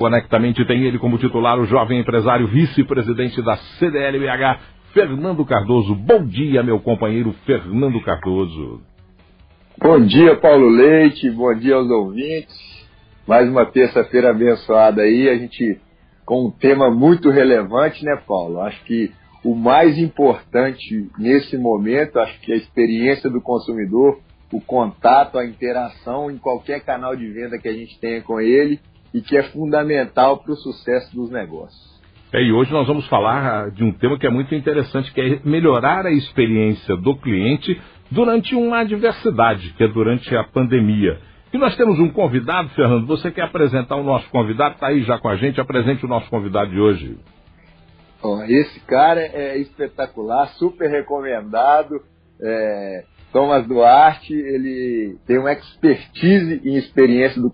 Conectamente 0.00 0.64
tem 0.64 0.84
ele 0.84 0.98
como 0.98 1.18
titular, 1.18 1.60
o 1.60 1.66
jovem 1.66 2.00
empresário 2.00 2.46
vice-presidente 2.46 3.42
da 3.42 3.58
CDLBH, 3.58 4.58
Fernando 4.94 5.44
Cardoso. 5.44 5.94
Bom 5.94 6.24
dia, 6.24 6.62
meu 6.62 6.80
companheiro 6.80 7.34
Fernando 7.44 8.00
Cardoso. 8.00 8.80
Bom 9.78 10.00
dia, 10.00 10.36
Paulo 10.36 10.70
Leite. 10.70 11.30
Bom 11.30 11.54
dia 11.54 11.74
aos 11.74 11.90
ouvintes. 11.90 12.56
Mais 13.28 13.46
uma 13.46 13.66
terça-feira 13.66 14.30
abençoada 14.30 15.02
aí. 15.02 15.28
A 15.28 15.36
gente 15.36 15.78
com 16.24 16.46
um 16.46 16.50
tema 16.50 16.90
muito 16.90 17.28
relevante, 17.28 18.02
né, 18.02 18.18
Paulo? 18.26 18.62
Acho 18.62 18.82
que 18.84 19.12
o 19.44 19.54
mais 19.54 19.98
importante 19.98 21.10
nesse 21.18 21.58
momento, 21.58 22.18
acho 22.18 22.40
que 22.40 22.54
a 22.54 22.56
experiência 22.56 23.28
do 23.28 23.42
consumidor, 23.42 24.18
o 24.50 24.62
contato, 24.62 25.38
a 25.38 25.44
interação 25.44 26.30
em 26.30 26.38
qualquer 26.38 26.80
canal 26.80 27.14
de 27.14 27.30
venda 27.30 27.58
que 27.58 27.68
a 27.68 27.74
gente 27.74 28.00
tenha 28.00 28.22
com 28.22 28.40
ele 28.40 28.80
e 29.12 29.20
que 29.20 29.36
é 29.36 29.42
fundamental 29.44 30.38
para 30.38 30.52
o 30.52 30.56
sucesso 30.56 31.14
dos 31.14 31.30
negócios. 31.30 31.90
É, 32.32 32.42
e 32.42 32.52
hoje 32.52 32.72
nós 32.72 32.86
vamos 32.86 33.06
falar 33.08 33.70
de 33.70 33.82
um 33.82 33.92
tema 33.92 34.18
que 34.18 34.26
é 34.26 34.30
muito 34.30 34.54
interessante, 34.54 35.12
que 35.12 35.20
é 35.20 35.40
melhorar 35.44 36.06
a 36.06 36.12
experiência 36.12 36.96
do 36.96 37.16
cliente 37.16 37.80
durante 38.10 38.54
uma 38.54 38.80
adversidade, 38.80 39.74
que 39.74 39.82
é 39.82 39.88
durante 39.88 40.34
a 40.36 40.44
pandemia. 40.44 41.18
E 41.52 41.58
nós 41.58 41.76
temos 41.76 41.98
um 41.98 42.08
convidado, 42.08 42.68
Fernando. 42.70 43.06
Você 43.08 43.32
quer 43.32 43.42
apresentar 43.42 43.96
o 43.96 44.04
nosso 44.04 44.28
convidado? 44.30 44.74
Está 44.74 44.86
aí 44.86 45.02
já 45.02 45.18
com 45.18 45.28
a 45.28 45.36
gente. 45.36 45.60
Apresente 45.60 46.04
o 46.04 46.08
nosso 46.08 46.30
convidado 46.30 46.70
de 46.70 46.78
hoje. 46.78 47.18
Bom, 48.22 48.44
esse 48.44 48.78
cara 48.80 49.20
é 49.20 49.58
espetacular, 49.58 50.46
super 50.58 50.88
recomendado. 50.88 52.00
É, 52.40 53.04
Thomas 53.32 53.66
Duarte, 53.66 54.32
ele 54.32 55.16
tem 55.26 55.38
uma 55.38 55.52
expertise 55.52 56.60
em 56.64 56.76
experiência 56.76 57.40
do, 57.40 57.50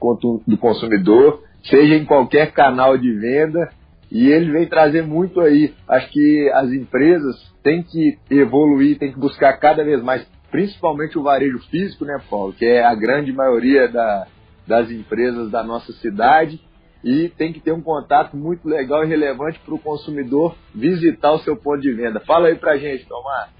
do 0.47 0.59
consumidor, 0.59 1.43
seja 1.69 1.95
em 1.95 2.05
qualquer 2.05 2.53
canal 2.53 2.97
de 2.97 3.13
venda, 3.13 3.69
e 4.11 4.31
ele 4.31 4.53
vem 4.53 4.67
trazer 4.67 5.03
muito 5.03 5.41
aí. 5.41 5.75
Acho 5.89 6.11
que 6.11 6.51
as 6.55 6.73
empresas 6.73 7.37
têm 7.63 7.83
que 7.83 8.19
evoluir, 8.31 8.99
têm 8.99 9.13
que 9.13 9.19
buscar 9.19 9.53
cada 9.55 9.85
vez 9.85 10.03
mais 10.03 10.27
principalmente 10.51 11.19
o 11.19 11.23
varejo 11.23 11.59
físico, 11.71 12.05
né, 12.05 12.19
Paulo, 12.31 12.53
que 12.53 12.65
é 12.65 12.85
a 12.85 12.95
grande 12.95 13.33
maioria 13.33 13.89
da, 13.89 14.27
das 14.67 14.91
empresas 14.91 15.51
da 15.51 15.63
nossa 15.63 15.93
cidade, 15.95 16.61
e 17.05 17.29
tem 17.29 17.53
que 17.53 17.61
ter 17.61 17.73
um 17.73 17.83
contato 17.83 18.37
muito 18.37 18.67
legal 18.69 19.05
e 19.05 19.07
relevante 19.07 19.61
para 19.65 19.75
o 19.75 19.79
consumidor 19.79 20.57
visitar 20.75 21.33
o 21.33 21.39
seu 21.41 21.57
ponto 21.57 21.81
de 21.81 21.93
venda. 21.93 22.21
Fala 22.21 22.49
aí 22.49 22.55
para 22.55 22.77
gente, 22.77 23.07
Tomás. 23.07 23.51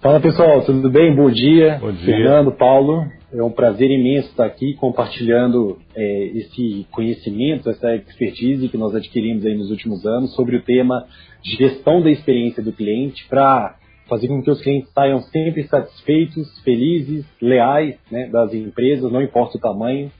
Fala 0.00 0.20
pessoal, 0.20 0.62
tudo 0.62 0.90
bem? 0.90 1.16
Bom 1.16 1.30
dia. 1.30 1.78
Bom 1.80 1.92
dia. 1.92 2.04
Fernando, 2.04 2.52
Paulo. 2.52 3.06
É 3.34 3.42
um 3.42 3.50
prazer 3.50 3.90
imenso 3.90 4.28
estar 4.28 4.46
aqui 4.46 4.74
compartilhando 4.74 5.76
é, 5.96 6.26
esse 6.36 6.86
conhecimento, 6.92 7.68
essa 7.68 7.96
expertise 7.96 8.68
que 8.68 8.76
nós 8.76 8.94
adquirimos 8.94 9.44
aí 9.44 9.56
nos 9.56 9.72
últimos 9.72 10.06
anos 10.06 10.32
sobre 10.36 10.54
o 10.54 10.62
tema 10.62 11.04
de 11.42 11.56
gestão 11.56 12.00
da 12.00 12.12
experiência 12.12 12.62
do 12.62 12.72
cliente 12.72 13.26
para 13.28 13.76
fazer 14.08 14.28
com 14.28 14.40
que 14.40 14.50
os 14.50 14.62
clientes 14.62 14.88
saiam 14.92 15.20
sempre 15.20 15.64
satisfeitos, 15.64 16.60
felizes, 16.60 17.26
leais 17.42 17.96
né, 18.08 18.28
das 18.28 18.54
empresas, 18.54 19.10
não 19.10 19.20
importa 19.20 19.58
o 19.58 19.60
tamanho. 19.60 20.12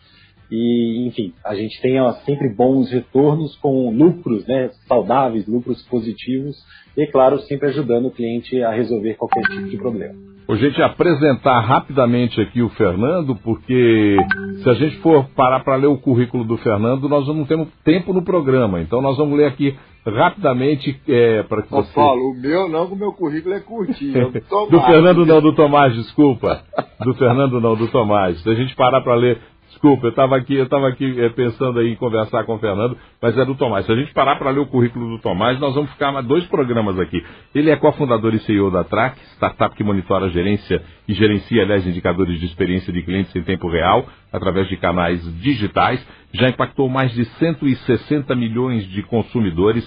E, 0.50 1.06
enfim, 1.08 1.32
a 1.44 1.54
gente 1.54 1.80
tenha 1.80 2.10
sempre 2.24 2.54
bons 2.54 2.90
retornos 2.90 3.56
com 3.56 3.90
lucros 3.90 4.46
né, 4.46 4.70
saudáveis, 4.86 5.46
lucros 5.46 5.82
positivos 5.88 6.56
e, 6.96 7.06
claro, 7.06 7.38
sempre 7.40 7.68
ajudando 7.68 8.06
o 8.06 8.10
cliente 8.10 8.62
a 8.62 8.70
resolver 8.70 9.14
qualquer 9.14 9.42
tipo 9.42 9.68
de 9.68 9.76
problema. 9.76 10.14
Ô, 10.46 10.56
gente, 10.56 10.80
apresentar 10.82 11.60
rapidamente 11.60 12.38
aqui 12.38 12.60
o 12.60 12.68
Fernando, 12.70 13.34
porque 13.36 14.16
se 14.62 14.68
a 14.68 14.74
gente 14.74 14.96
for 14.98 15.24
parar 15.34 15.60
para 15.60 15.76
ler 15.76 15.86
o 15.86 15.96
currículo 15.96 16.44
do 16.44 16.58
Fernando, 16.58 17.08
nós 17.08 17.26
não 17.26 17.46
temos 17.46 17.68
tempo 17.82 18.12
no 18.12 18.22
programa. 18.22 18.80
Então 18.82 19.00
nós 19.00 19.16
vamos 19.16 19.38
ler 19.38 19.46
aqui 19.46 19.74
rapidamente 20.06 21.00
é, 21.08 21.42
para 21.44 21.62
que 21.62 21.70
você... 21.70 21.90
Ô, 21.90 21.94
Paulo, 21.94 22.32
o 22.32 22.34
meu 22.34 22.68
não, 22.68 22.84
o 22.84 22.96
meu 22.96 23.12
currículo 23.12 23.54
é 23.54 23.60
curtinho. 23.60 24.30
do, 24.50 24.66
do 24.66 24.80
Fernando 24.82 25.24
não, 25.24 25.40
do 25.40 25.54
Tomás, 25.54 25.94
desculpa. 25.94 26.62
Do 27.02 27.14
Fernando 27.14 27.58
não, 27.58 27.74
do 27.74 27.88
Tomás. 27.88 28.38
Se 28.42 28.50
a 28.50 28.54
gente 28.54 28.76
parar 28.76 29.00
para 29.00 29.14
ler 29.14 29.38
Desculpa, 29.74 30.06
eu 30.06 30.10
estava 30.10 30.36
aqui, 30.36 30.54
eu 30.54 30.64
estava 30.64 30.88
aqui 30.88 31.20
é, 31.20 31.28
pensando 31.30 31.82
em 31.82 31.96
conversar 31.96 32.44
com 32.44 32.54
o 32.54 32.58
Fernando, 32.58 32.96
mas 33.20 33.36
é 33.36 33.44
do 33.44 33.56
Tomás. 33.56 33.84
Se 33.84 33.92
a 33.92 33.96
gente 33.96 34.12
parar 34.14 34.36
para 34.36 34.50
ler 34.50 34.60
o 34.60 34.66
currículo 34.66 35.08
do 35.10 35.18
Tomás, 35.20 35.58
nós 35.58 35.74
vamos 35.74 35.90
ficar 35.90 36.12
dois 36.22 36.46
programas 36.46 36.98
aqui. 36.98 37.22
Ele 37.52 37.70
é 37.70 37.76
cofundador 37.76 38.34
e 38.34 38.38
CEO 38.40 38.70
da 38.70 38.84
Track, 38.84 39.18
startup 39.34 39.74
que 39.74 39.82
monitora 39.82 40.26
a 40.26 40.28
gerência 40.28 40.80
e 41.08 41.12
gerencia, 41.12 41.62
aliás, 41.62 41.84
indicadores 41.84 42.38
de 42.38 42.46
experiência 42.46 42.92
de 42.92 43.02
clientes 43.02 43.34
em 43.34 43.42
tempo 43.42 43.68
real, 43.68 44.06
através 44.32 44.68
de 44.68 44.76
canais 44.76 45.20
digitais. 45.40 46.06
Já 46.32 46.48
impactou 46.48 46.88
mais 46.88 47.12
de 47.12 47.24
160 47.24 48.32
milhões 48.36 48.86
de 48.88 49.02
consumidores 49.02 49.84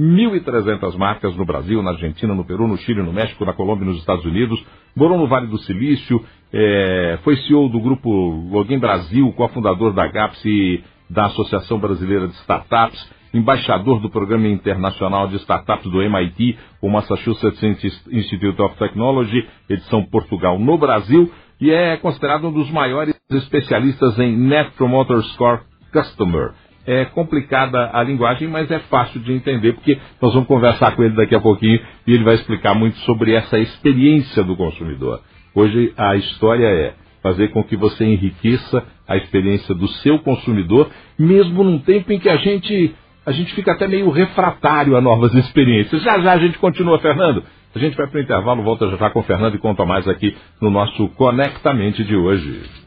1.300 0.00 0.96
marcas 0.96 1.36
no 1.36 1.44
Brasil, 1.44 1.82
na 1.82 1.90
Argentina, 1.90 2.34
no 2.34 2.44
Peru, 2.44 2.66
no 2.66 2.78
Chile, 2.78 3.02
no 3.02 3.12
México, 3.12 3.44
na 3.44 3.52
Colômbia 3.52 3.84
nos 3.84 3.98
Estados 3.98 4.24
Unidos. 4.24 4.64
Morou 4.96 5.18
no 5.18 5.26
Vale 5.26 5.46
do 5.46 5.58
Silício, 5.58 6.24
é, 6.52 7.18
foi 7.22 7.36
CEO 7.36 7.68
do 7.68 7.80
grupo 7.80 8.10
Login 8.50 8.78
Brasil, 8.78 9.30
cofundador 9.32 9.92
da 9.92 10.06
GAPS 10.08 10.42
e 10.44 10.82
da 11.08 11.26
Associação 11.26 11.78
Brasileira 11.78 12.28
de 12.28 12.34
Startups, 12.34 13.10
embaixador 13.34 14.00
do 14.00 14.10
Programa 14.10 14.48
Internacional 14.48 15.28
de 15.28 15.36
Startups 15.36 15.90
do 15.90 16.00
MIT, 16.00 16.58
o 16.80 16.88
Massachusetts 16.88 17.62
Institute 18.10 18.60
of 18.62 18.76
Technology, 18.76 19.46
edição 19.68 20.04
Portugal 20.04 20.58
no 20.58 20.78
Brasil, 20.78 21.30
e 21.60 21.70
é 21.70 21.96
considerado 21.98 22.48
um 22.48 22.52
dos 22.52 22.70
maiores 22.70 23.14
especialistas 23.30 24.18
em 24.18 24.34
Net 24.36 24.70
Promoter 24.76 25.20
Score 25.34 25.60
Customer 25.92 26.52
é 26.86 27.04
complicada 27.06 27.90
a 27.92 28.02
linguagem, 28.02 28.48
mas 28.48 28.70
é 28.70 28.78
fácil 28.80 29.20
de 29.20 29.32
entender, 29.32 29.74
porque 29.74 29.98
nós 30.20 30.32
vamos 30.32 30.48
conversar 30.48 30.96
com 30.96 31.02
ele 31.02 31.14
daqui 31.14 31.34
a 31.34 31.40
pouquinho 31.40 31.80
e 32.06 32.12
ele 32.12 32.24
vai 32.24 32.34
explicar 32.34 32.74
muito 32.74 32.96
sobre 33.00 33.32
essa 33.32 33.58
experiência 33.58 34.42
do 34.42 34.56
consumidor. 34.56 35.20
Hoje 35.54 35.92
a 35.96 36.16
história 36.16 36.66
é 36.66 36.94
fazer 37.22 37.48
com 37.48 37.62
que 37.62 37.76
você 37.76 38.04
enriqueça 38.04 38.82
a 39.06 39.16
experiência 39.16 39.74
do 39.74 39.88
seu 39.88 40.18
consumidor, 40.20 40.90
mesmo 41.18 41.62
num 41.62 41.78
tempo 41.78 42.12
em 42.12 42.18
que 42.18 42.28
a 42.28 42.36
gente, 42.36 42.94
a 43.26 43.32
gente 43.32 43.52
fica 43.54 43.72
até 43.72 43.86
meio 43.86 44.08
refratário 44.10 44.96
a 44.96 45.00
novas 45.00 45.34
experiências. 45.34 46.02
Já 46.02 46.18
já 46.20 46.32
a 46.32 46.38
gente 46.38 46.58
continua, 46.58 46.98
Fernando. 46.98 47.42
A 47.74 47.78
gente 47.78 47.96
vai 47.96 48.08
para 48.08 48.18
o 48.18 48.22
intervalo, 48.22 48.62
volta 48.62 48.88
já, 48.90 48.96
já 48.96 49.10
com 49.10 49.20
o 49.20 49.24
Fernando 49.24 49.54
e 49.54 49.58
conta 49.58 49.84
mais 49.84 50.08
aqui 50.08 50.36
no 50.60 50.70
nosso 50.70 51.08
Conectamente 51.10 52.02
de 52.02 52.16
hoje. 52.16 52.79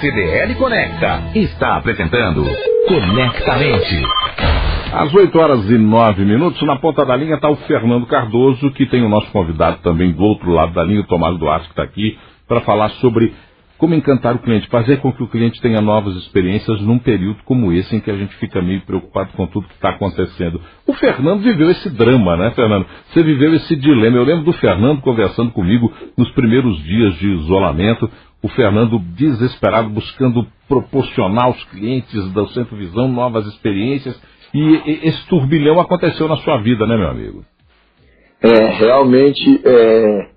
CDL 0.00 0.54
Conecta 0.56 1.30
está 1.34 1.76
apresentando 1.76 2.44
Conectamente. 2.88 4.02
Às 4.92 5.12
8 5.12 5.38
horas 5.38 5.68
e 5.68 5.76
9 5.76 6.24
minutos, 6.24 6.62
na 6.62 6.76
ponta 6.76 7.04
da 7.04 7.16
linha 7.16 7.34
está 7.34 7.50
o 7.50 7.56
Fernando 7.56 8.06
Cardoso, 8.06 8.70
que 8.70 8.86
tem 8.86 9.02
o 9.02 9.08
nosso 9.08 9.30
convidado 9.32 9.78
também 9.82 10.12
do 10.12 10.22
outro 10.22 10.50
lado 10.50 10.72
da 10.72 10.84
linha, 10.84 11.00
o 11.00 11.06
Tomás 11.06 11.38
Duarte, 11.38 11.66
que 11.66 11.72
está 11.72 11.82
aqui, 11.82 12.18
para 12.46 12.60
falar 12.60 12.90
sobre 12.90 13.34
como 13.78 13.94
encantar 13.94 14.34
o 14.34 14.38
cliente, 14.38 14.68
fazer 14.68 14.98
com 15.00 15.12
que 15.12 15.22
o 15.22 15.28
cliente 15.28 15.60
tenha 15.60 15.80
novas 15.80 16.16
experiências 16.16 16.80
num 16.80 16.98
período 16.98 17.38
como 17.44 17.72
esse, 17.72 17.94
em 17.94 18.00
que 18.00 18.10
a 18.10 18.16
gente 18.16 18.34
fica 18.36 18.62
meio 18.62 18.80
preocupado 18.82 19.32
com 19.34 19.46
tudo 19.46 19.68
que 19.68 19.74
está 19.74 19.90
acontecendo. 19.90 20.60
O 20.86 20.94
Fernando 20.94 21.42
viveu 21.42 21.70
esse 21.70 21.90
drama, 21.90 22.36
né, 22.36 22.52
Fernando? 22.52 22.86
Você 23.08 23.22
viveu 23.22 23.54
esse 23.54 23.76
dilema. 23.76 24.16
Eu 24.16 24.24
lembro 24.24 24.44
do 24.44 24.52
Fernando 24.54 25.02
conversando 25.02 25.50
comigo 25.50 25.92
nos 26.16 26.30
primeiros 26.30 26.82
dias 26.84 27.18
de 27.18 27.28
isolamento, 27.34 28.10
o 28.42 28.48
Fernando 28.48 28.98
desesperado 28.98 29.88
buscando 29.90 30.46
proporcionar 30.68 31.46
aos 31.46 31.64
clientes 31.64 32.32
da 32.32 32.46
Centro 32.48 32.76
Visão 32.76 33.08
novas 33.08 33.46
experiências. 33.46 34.20
E 34.54 35.08
esse 35.08 35.26
turbilhão 35.28 35.80
aconteceu 35.80 36.28
na 36.28 36.36
sua 36.38 36.58
vida, 36.62 36.86
né, 36.86 36.96
meu 36.96 37.08
amigo? 37.08 37.44
É, 38.40 38.66
realmente 38.78 39.60
é, 39.64 40.30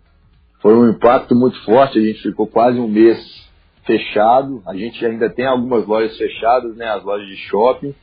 foi 0.61 0.75
um 0.75 0.89
impacto 0.89 1.35
muito 1.35 1.63
forte. 1.63 1.99
A 1.99 2.01
gente 2.01 2.21
ficou 2.21 2.47
quase 2.47 2.79
um 2.79 2.87
mês 2.87 3.17
fechado. 3.85 4.61
A 4.65 4.75
gente 4.75 5.05
ainda 5.05 5.29
tem 5.29 5.45
algumas 5.45 5.85
lojas 5.85 6.17
fechadas, 6.17 6.75
né, 6.75 6.85
as 6.89 7.03
lojas 7.03 7.27
de 7.27 7.37
shopping. 7.37 7.93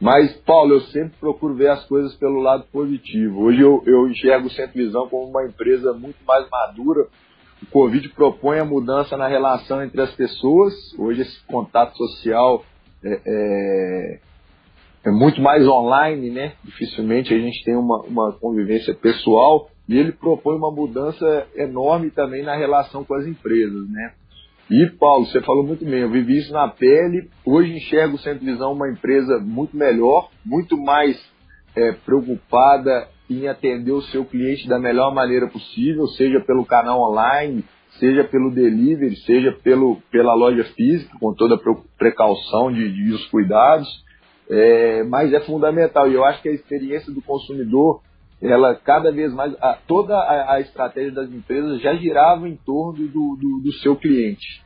Mas, 0.00 0.32
Paulo, 0.42 0.74
eu 0.74 0.80
sempre 0.82 1.14
procuro 1.18 1.54
ver 1.54 1.68
as 1.70 1.84
coisas 1.86 2.14
pelo 2.16 2.40
lado 2.40 2.64
positivo. 2.72 3.42
Hoje 3.42 3.60
eu, 3.60 3.82
eu 3.86 4.08
enxergo 4.08 4.48
o 4.48 4.50
Centro 4.50 4.74
Visão 4.74 5.08
como 5.08 5.30
uma 5.30 5.46
empresa 5.46 5.92
muito 5.92 6.18
mais 6.26 6.48
madura, 6.50 7.06
o 7.64 7.70
Covid 7.70 8.08
propõe 8.10 8.58
a 8.58 8.64
mudança 8.64 9.16
na 9.16 9.26
relação 9.26 9.82
entre 9.82 10.00
as 10.00 10.14
pessoas. 10.14 10.74
Hoje 10.98 11.22
esse 11.22 11.46
contato 11.46 11.96
social 11.96 12.62
é, 13.02 13.20
é, 13.26 14.20
é 15.06 15.10
muito 15.10 15.40
mais 15.40 15.66
online, 15.66 16.30
né? 16.30 16.52
Dificilmente 16.62 17.32
a 17.32 17.38
gente 17.38 17.64
tem 17.64 17.74
uma, 17.74 18.02
uma 18.02 18.32
convivência 18.32 18.94
pessoal 18.94 19.70
e 19.88 19.96
ele 19.96 20.12
propõe 20.12 20.56
uma 20.56 20.70
mudança 20.70 21.46
enorme 21.56 22.10
também 22.10 22.42
na 22.42 22.56
relação 22.56 23.04
com 23.04 23.14
as 23.14 23.26
empresas, 23.26 23.88
né? 23.90 24.12
E, 24.70 24.86
Paulo, 24.98 25.26
você 25.26 25.42
falou 25.42 25.62
muito 25.62 25.84
bem, 25.84 26.00
eu 26.00 26.10
vivi 26.10 26.38
isso 26.38 26.52
na 26.52 26.68
pele. 26.68 27.28
Hoje 27.44 27.76
enxergo 27.76 28.16
o 28.16 28.18
Centro 28.18 28.44
Visão 28.44 28.72
uma 28.72 28.90
empresa 28.90 29.38
muito 29.38 29.76
melhor, 29.76 30.30
muito 30.44 30.76
mais 30.76 31.22
é, 31.76 31.92
preocupada 31.92 33.08
em 33.28 33.48
atender 33.48 33.92
o 33.92 34.02
seu 34.02 34.24
cliente 34.24 34.68
da 34.68 34.78
melhor 34.78 35.14
maneira 35.14 35.48
possível, 35.48 36.06
seja 36.08 36.40
pelo 36.40 36.64
canal 36.64 37.00
online, 37.00 37.64
seja 37.98 38.24
pelo 38.24 38.50
delivery, 38.50 39.16
seja 39.16 39.52
pelo, 39.62 39.96
pela 40.10 40.34
loja 40.34 40.64
física, 40.76 41.16
com 41.18 41.32
toda 41.34 41.54
a 41.54 41.74
precaução 41.96 42.72
de, 42.72 42.92
de 42.92 43.12
os 43.12 43.26
cuidados. 43.26 43.88
é, 44.50 45.02
mas 45.04 45.32
é 45.32 45.40
fundamental. 45.40 46.10
E 46.10 46.14
eu 46.14 46.24
acho 46.24 46.42
que 46.42 46.48
a 46.48 46.52
experiência 46.52 47.12
do 47.12 47.22
consumidor, 47.22 48.02
ela 48.42 48.74
cada 48.74 49.10
vez 49.10 49.32
mais, 49.32 49.54
a, 49.60 49.78
toda 49.86 50.14
a, 50.14 50.54
a, 50.54 50.60
estratégia 50.60 51.12
das 51.12 51.30
empresas 51.30 51.80
já 51.80 51.94
girava 51.94 52.48
em 52.48 52.56
torno 52.56 53.08
do, 53.08 53.36
do, 53.36 53.60
do 53.64 53.72
seu 53.74 53.96
cliente. 53.96 54.62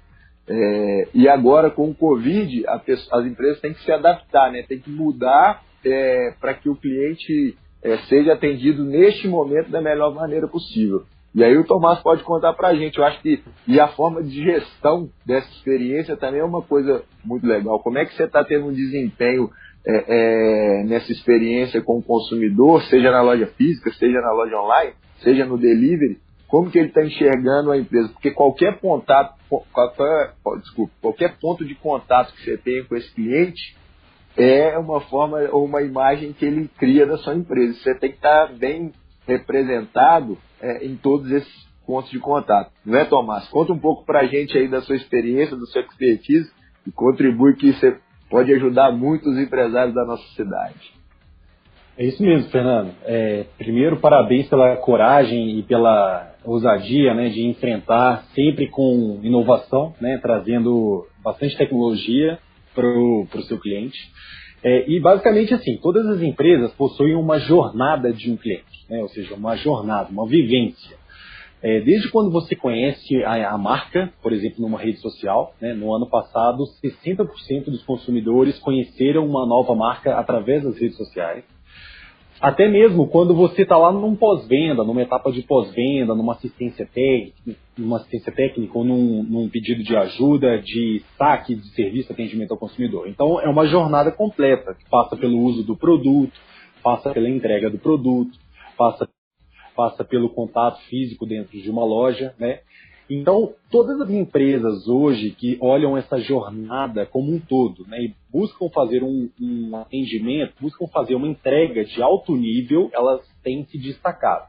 É, 0.48 1.08
e 1.12 1.28
agora, 1.28 1.70
com 1.70 1.90
o 1.90 1.94
Covid, 1.94 2.64
as 2.66 3.26
empresas 3.26 3.60
têm 3.60 3.74
que 3.74 3.84
se 3.84 3.92
adaptar, 3.92 4.50
né? 4.50 4.64
tem 4.66 4.80
que 4.80 4.90
mudar 4.90 5.62
é, 5.84 6.34
para 6.40 6.54
que 6.54 6.70
o 6.70 6.74
cliente 6.74 7.54
é, 7.82 7.96
seja 8.08 8.32
atendido 8.32 8.84
neste 8.84 9.28
momento 9.28 9.70
da 9.70 9.80
melhor 9.80 10.14
maneira 10.14 10.48
possível. 10.48 11.04
E 11.34 11.44
aí 11.44 11.56
o 11.56 11.64
Tomás 11.64 12.00
pode 12.00 12.22
contar 12.24 12.52
para 12.54 12.68
a 12.68 12.74
gente. 12.74 12.98
Eu 12.98 13.04
acho 13.04 13.20
que 13.20 13.42
e 13.66 13.78
a 13.78 13.88
forma 13.88 14.22
de 14.22 14.42
gestão 14.42 15.08
dessa 15.24 15.48
experiência 15.50 16.16
também 16.16 16.40
é 16.40 16.44
uma 16.44 16.62
coisa 16.62 17.04
muito 17.24 17.46
legal. 17.46 17.80
Como 17.80 17.98
é 17.98 18.04
que 18.04 18.14
você 18.14 18.24
está 18.24 18.42
tendo 18.44 18.66
um 18.66 18.72
desempenho 18.72 19.50
é, 19.86 20.04
é, 20.08 20.84
nessa 20.84 21.12
experiência 21.12 21.82
com 21.82 21.98
o 21.98 22.02
consumidor, 22.02 22.82
seja 22.84 23.10
na 23.10 23.22
loja 23.22 23.46
física, 23.46 23.92
seja 23.92 24.20
na 24.20 24.32
loja 24.32 24.56
online, 24.56 24.92
seja 25.22 25.44
no 25.44 25.58
delivery? 25.58 26.18
Como 26.48 26.70
que 26.70 26.78
ele 26.78 26.88
está 26.88 27.04
enxergando 27.04 27.70
a 27.70 27.78
empresa? 27.78 28.08
Porque 28.08 28.30
qualquer 28.30 28.80
contato, 28.80 29.34
qualquer, 29.70 30.32
desculpa, 30.60 30.92
qualquer 31.02 31.36
ponto 31.38 31.62
de 31.62 31.74
contato 31.74 32.32
que 32.32 32.42
você 32.42 32.56
tenha 32.56 32.84
com 32.84 32.96
esse 32.96 33.14
cliente 33.14 33.76
é 34.38 34.78
uma 34.78 35.00
forma 35.02 35.38
ou 35.50 35.64
uma 35.64 35.82
imagem 35.82 36.32
que 36.32 36.44
ele 36.44 36.70
cria 36.78 37.04
da 37.04 37.18
sua 37.18 37.34
empresa. 37.34 37.74
Você 37.74 37.94
tem 37.96 38.10
que 38.10 38.16
estar 38.16 38.52
bem 38.54 38.92
representado 39.26 40.38
é, 40.60 40.86
em 40.86 40.96
todos 40.96 41.30
esses 41.30 41.68
pontos 41.84 42.10
de 42.10 42.20
contato. 42.20 42.70
Não 42.86 42.96
é, 42.98 43.04
Tomás? 43.04 43.48
Conta 43.48 43.72
um 43.72 43.78
pouco 43.78 44.04
para 44.04 44.20
a 44.20 44.26
gente 44.26 44.56
aí 44.56 44.68
da 44.68 44.80
sua 44.82 44.94
experiência, 44.94 45.56
do 45.56 45.66
seu 45.66 45.82
expertise 45.82 46.50
e 46.86 46.92
contribui 46.92 47.56
que 47.56 47.72
você 47.72 47.96
pode 48.30 48.52
ajudar 48.52 48.92
muitos 48.92 49.36
empresários 49.38 49.94
da 49.94 50.04
nossa 50.04 50.26
cidade. 50.34 50.98
É 51.96 52.04
isso 52.04 52.22
mesmo, 52.22 52.48
Fernando. 52.50 52.92
É, 53.04 53.46
primeiro, 53.58 53.96
parabéns 53.96 54.48
pela 54.48 54.76
coragem 54.76 55.58
e 55.58 55.62
pela 55.64 56.32
ousadia 56.44 57.12
né, 57.12 57.28
de 57.28 57.44
enfrentar 57.48 58.22
sempre 58.34 58.68
com 58.68 59.18
inovação, 59.22 59.94
né, 60.00 60.16
trazendo 60.22 61.08
bastante 61.24 61.56
tecnologia 61.56 62.38
para 62.78 63.40
o 63.40 63.42
seu 63.42 63.58
cliente. 63.58 63.98
É, 64.62 64.90
e 64.90 65.00
basicamente 65.00 65.54
assim, 65.54 65.76
todas 65.76 66.06
as 66.06 66.20
empresas 66.20 66.72
possuem 66.72 67.14
uma 67.14 67.38
jornada 67.38 68.12
de 68.12 68.30
um 68.30 68.36
cliente, 68.36 68.84
né, 68.88 69.00
ou 69.00 69.08
seja, 69.08 69.34
uma 69.34 69.56
jornada, 69.56 70.10
uma 70.10 70.26
vivência. 70.26 70.96
É, 71.60 71.80
desde 71.80 72.08
quando 72.10 72.30
você 72.30 72.54
conhece 72.54 73.22
a, 73.24 73.50
a, 73.52 73.58
marca, 73.58 74.12
por 74.22 74.32
exemplo, 74.32 74.60
numa 74.60 74.78
rede 74.78 74.98
social, 74.98 75.54
né, 75.60 75.74
no 75.74 75.92
ano 75.94 76.08
passado, 76.08 76.64
60% 76.84 77.64
dos 77.64 77.82
consumidores 77.82 78.58
conheceram 78.60 79.26
uma 79.26 79.44
nova 79.44 79.74
marca 79.74 80.16
através 80.16 80.62
das 80.62 80.78
redes 80.78 80.96
sociais. 80.96 81.44
Até 82.40 82.68
mesmo 82.68 83.08
quando 83.08 83.34
você 83.34 83.62
está 83.62 83.76
lá 83.76 83.90
num 83.90 84.14
pós-venda, 84.14 84.84
numa 84.84 85.02
etapa 85.02 85.32
de 85.32 85.42
pós-venda, 85.42 86.14
numa 86.14 86.34
assistência 86.34 86.86
técnica, 86.86 87.60
numa 87.76 87.96
assistência 87.96 88.30
técnica 88.30 88.78
ou 88.78 88.84
num, 88.84 89.24
num, 89.24 89.48
pedido 89.48 89.82
de 89.82 89.96
ajuda, 89.96 90.60
de 90.60 91.02
saque 91.16 91.56
de 91.56 91.68
serviço, 91.74 92.12
atendimento 92.12 92.52
ao 92.52 92.56
consumidor. 92.56 93.08
Então 93.08 93.40
é 93.40 93.48
uma 93.48 93.66
jornada 93.66 94.12
completa 94.12 94.74
que 94.74 94.88
passa 94.88 95.16
pelo 95.16 95.38
uso 95.40 95.64
do 95.64 95.76
produto, 95.76 96.32
passa 96.80 97.10
pela 97.10 97.28
entrega 97.28 97.68
do 97.68 97.78
produto, 97.78 98.38
passa, 98.76 99.08
passa 99.74 100.04
pelo 100.04 100.28
contato 100.28 100.80
físico 100.82 101.26
dentro 101.26 101.60
de 101.60 101.68
uma 101.68 101.84
loja, 101.84 102.34
né? 102.38 102.60
Então, 103.10 103.54
todas 103.70 103.98
as 104.02 104.10
empresas 104.10 104.86
hoje 104.86 105.30
que 105.30 105.56
olham 105.62 105.96
essa 105.96 106.18
jornada 106.18 107.06
como 107.06 107.32
um 107.32 107.40
todo 107.40 107.86
né, 107.86 107.98
e 108.02 108.14
buscam 108.30 108.68
fazer 108.68 109.02
um, 109.02 109.30
um 109.40 109.76
atendimento, 109.76 110.52
buscam 110.60 110.86
fazer 110.88 111.14
uma 111.14 111.26
entrega 111.26 111.84
de 111.86 112.02
alto 112.02 112.36
nível, 112.36 112.90
elas 112.92 113.26
têm 113.42 113.64
se 113.64 113.78
destacado. 113.78 114.46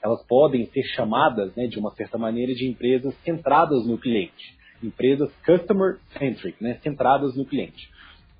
Elas 0.00 0.22
podem 0.26 0.66
ser 0.66 0.84
chamadas, 0.94 1.52
né, 1.56 1.66
de 1.66 1.76
uma 1.76 1.90
certa 1.90 2.16
maneira, 2.16 2.54
de 2.54 2.68
empresas 2.68 3.12
centradas 3.24 3.84
no 3.84 3.98
cliente. 3.98 4.56
Empresas 4.80 5.28
customer-centric, 5.44 6.62
né, 6.62 6.78
centradas 6.84 7.34
no 7.36 7.44
cliente. 7.44 7.90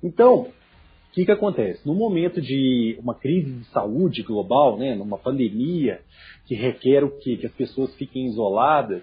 Então, 0.01 0.43
o 0.43 1.11
que, 1.11 1.25
que 1.25 1.31
acontece? 1.31 1.85
No 1.85 1.95
momento 1.95 2.39
de 2.39 2.97
uma 2.97 3.13
crise 3.13 3.51
de 3.51 3.65
saúde 3.65 4.23
global, 4.23 4.77
né, 4.77 4.95
numa 4.95 5.17
pandemia 5.17 5.99
que 6.45 6.55
requer 6.55 7.03
o 7.03 7.11
quê? 7.19 7.35
Que 7.35 7.47
as 7.47 7.53
pessoas 7.53 7.93
fiquem 7.95 8.27
isoladas, 8.27 9.01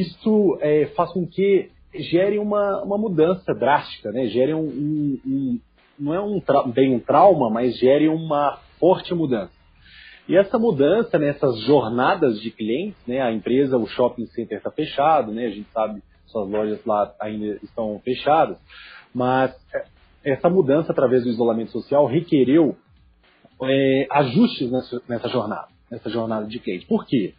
isso 0.00 0.58
é, 0.60 0.86
faz 0.96 1.12
com 1.12 1.26
que 1.26 1.70
gere 1.94 2.38
uma, 2.38 2.82
uma 2.82 2.96
mudança 2.96 3.54
drástica, 3.54 4.10
né? 4.10 4.26
gere 4.26 4.54
um, 4.54 4.64
um, 4.64 5.20
um 5.26 5.60
não 5.98 6.14
é 6.14 6.20
um 6.20 6.42
bem 6.72 6.94
um 6.94 6.98
trauma, 6.98 7.50
mas 7.50 7.76
gere 7.76 8.08
uma 8.08 8.58
forte 8.80 9.14
mudança. 9.14 9.52
E 10.28 10.36
essa 10.36 10.58
mudança 10.58 11.18
nessas 11.18 11.60
jornadas 11.60 12.40
de 12.40 12.50
clientes, 12.50 12.98
né, 13.06 13.20
a 13.20 13.32
empresa, 13.32 13.76
o 13.76 13.86
shopping 13.86 14.26
center 14.26 14.58
está 14.58 14.70
fechado, 14.70 15.32
né, 15.32 15.46
a 15.46 15.50
gente 15.50 15.68
sabe 15.72 16.02
suas 16.26 16.48
lojas 16.48 16.82
lá 16.86 17.14
ainda 17.20 17.58
estão 17.62 18.00
fechadas, 18.02 18.56
mas 19.14 19.54
é, 19.74 19.84
essa 20.32 20.48
mudança 20.48 20.90
através 20.92 21.24
do 21.24 21.28
isolamento 21.28 21.70
social 21.70 22.06
requereu 22.06 22.76
é, 23.62 24.06
ajustes 24.10 24.70
nessa, 24.70 25.02
nessa 25.08 25.28
jornada, 25.28 25.68
nessa 25.90 26.08
jornada 26.08 26.46
de 26.46 26.58
cliente. 26.58 26.86
Por 26.86 27.04
quê? 27.04 27.34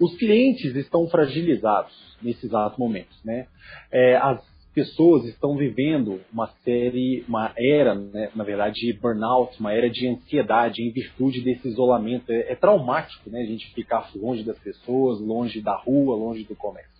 Os 0.00 0.16
clientes 0.16 0.74
estão 0.74 1.08
fragilizados 1.08 1.92
nesses 2.22 2.44
exato 2.44 2.78
momentos, 2.78 3.16
né? 3.24 3.46
É, 3.90 4.16
as 4.16 4.42
pessoas 4.74 5.24
estão 5.24 5.56
vivendo 5.56 6.20
uma 6.32 6.48
série, 6.64 7.24
uma 7.28 7.52
era, 7.56 7.94
né, 7.94 8.30
na 8.34 8.44
verdade, 8.44 8.80
de 8.80 8.92
burnout, 8.92 9.58
uma 9.58 9.72
era 9.72 9.90
de 9.90 10.06
ansiedade 10.06 10.82
em 10.82 10.92
virtude 10.92 11.40
desse 11.42 11.68
isolamento. 11.68 12.30
É, 12.30 12.52
é, 12.52 12.54
traumático, 12.54 13.28
né? 13.30 13.40
A 13.40 13.46
gente 13.46 13.72
ficar 13.74 14.10
longe 14.14 14.44
das 14.44 14.58
pessoas, 14.58 15.20
longe 15.20 15.60
da 15.60 15.76
rua, 15.76 16.16
longe 16.16 16.44
do 16.44 16.54
comércio. 16.54 16.98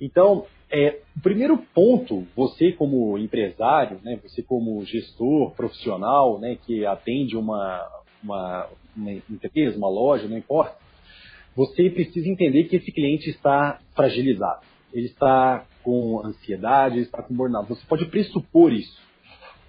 Então, 0.00 0.46
é, 0.70 1.00
o 1.16 1.20
primeiro 1.20 1.58
ponto, 1.74 2.26
você 2.36 2.72
como 2.72 3.18
empresário, 3.18 3.98
né, 4.04 4.18
você 4.22 4.40
como 4.40 4.84
gestor 4.84 5.50
profissional, 5.50 6.38
né, 6.38 6.56
que 6.64 6.86
atende 6.86 7.36
uma, 7.36 7.86
uma, 8.22 8.68
uma 8.96 9.12
empresa, 9.12 9.76
uma 9.76 9.90
loja, 9.90 10.28
não 10.28 10.38
importa, 10.38 10.76
você 11.54 11.90
precisa 11.90 12.28
entender 12.28 12.64
que 12.64 12.76
esse 12.76 12.92
cliente 12.92 13.28
está 13.30 13.80
fragilizado. 13.94 14.60
Ele 14.92 15.06
está 15.06 15.66
com 15.82 16.24
ansiedade, 16.24 16.96
ele 16.96 17.04
está 17.04 17.22
com 17.22 17.34
burnout. 17.34 17.68
Você 17.68 17.84
pode 17.86 18.06
pressupor 18.06 18.72
isso. 18.72 18.98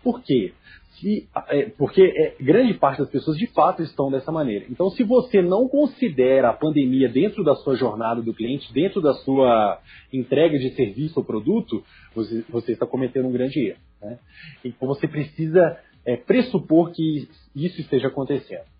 Por 0.04 0.22
quê? 0.22 0.54
Se, 0.94 1.28
é, 1.48 1.66
porque 1.78 2.02
é, 2.02 2.44
grande 2.44 2.76
parte 2.76 3.00
das 3.00 3.10
pessoas 3.10 3.38
de 3.38 3.48
fato 3.48 3.82
estão 3.82 4.12
dessa 4.12 4.32
maneira. 4.32 4.66
Então, 4.70 4.90
se 4.90 5.04
você 5.04 5.42
não 5.42 5.68
considera 5.68 6.50
a 6.50 6.54
pandemia 6.54 7.10
dentro 7.10 7.44
da 7.44 7.56
sua 7.56 7.76
jornada 7.76 8.22
do 8.22 8.34
cliente, 8.34 8.72
dentro 8.74 9.02
da 9.02 9.14
sua 9.16 9.80
entrega 10.14 10.60
de 10.60 10.76
serviço 10.76 11.20
ou 11.20 11.26
produto, 11.26 11.84
você, 12.14 12.44
você 12.50 12.74
está 12.74 12.86
cometendo 12.86 13.28
um 13.28 13.32
grande 13.32 13.60
erro. 13.60 13.80
Né? 14.02 14.20
Então, 14.64 14.88
você 14.88 15.08
precisa 15.08 15.80
é, 16.06 16.16
pressupor 16.18 16.92
que 16.92 17.28
isso 17.56 17.82
esteja 17.82 18.08
acontecendo 18.08 18.71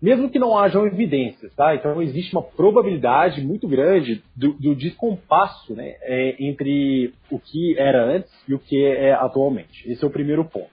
mesmo 0.00 0.30
que 0.30 0.38
não 0.38 0.56
hajam 0.56 0.86
evidências, 0.86 1.52
tá? 1.54 1.74
Então 1.74 2.00
existe 2.00 2.32
uma 2.34 2.42
probabilidade 2.42 3.44
muito 3.44 3.66
grande 3.66 4.22
do, 4.34 4.52
do 4.54 4.74
descompasso 4.74 5.74
né, 5.74 5.96
é, 6.02 6.36
entre 6.38 7.12
o 7.30 7.38
que 7.38 7.76
era 7.76 8.04
antes 8.04 8.32
e 8.48 8.54
o 8.54 8.58
que 8.58 8.84
é 8.84 9.12
atualmente. 9.12 9.90
Esse 9.90 10.04
é 10.04 10.06
o 10.06 10.10
primeiro 10.10 10.44
ponto. 10.44 10.70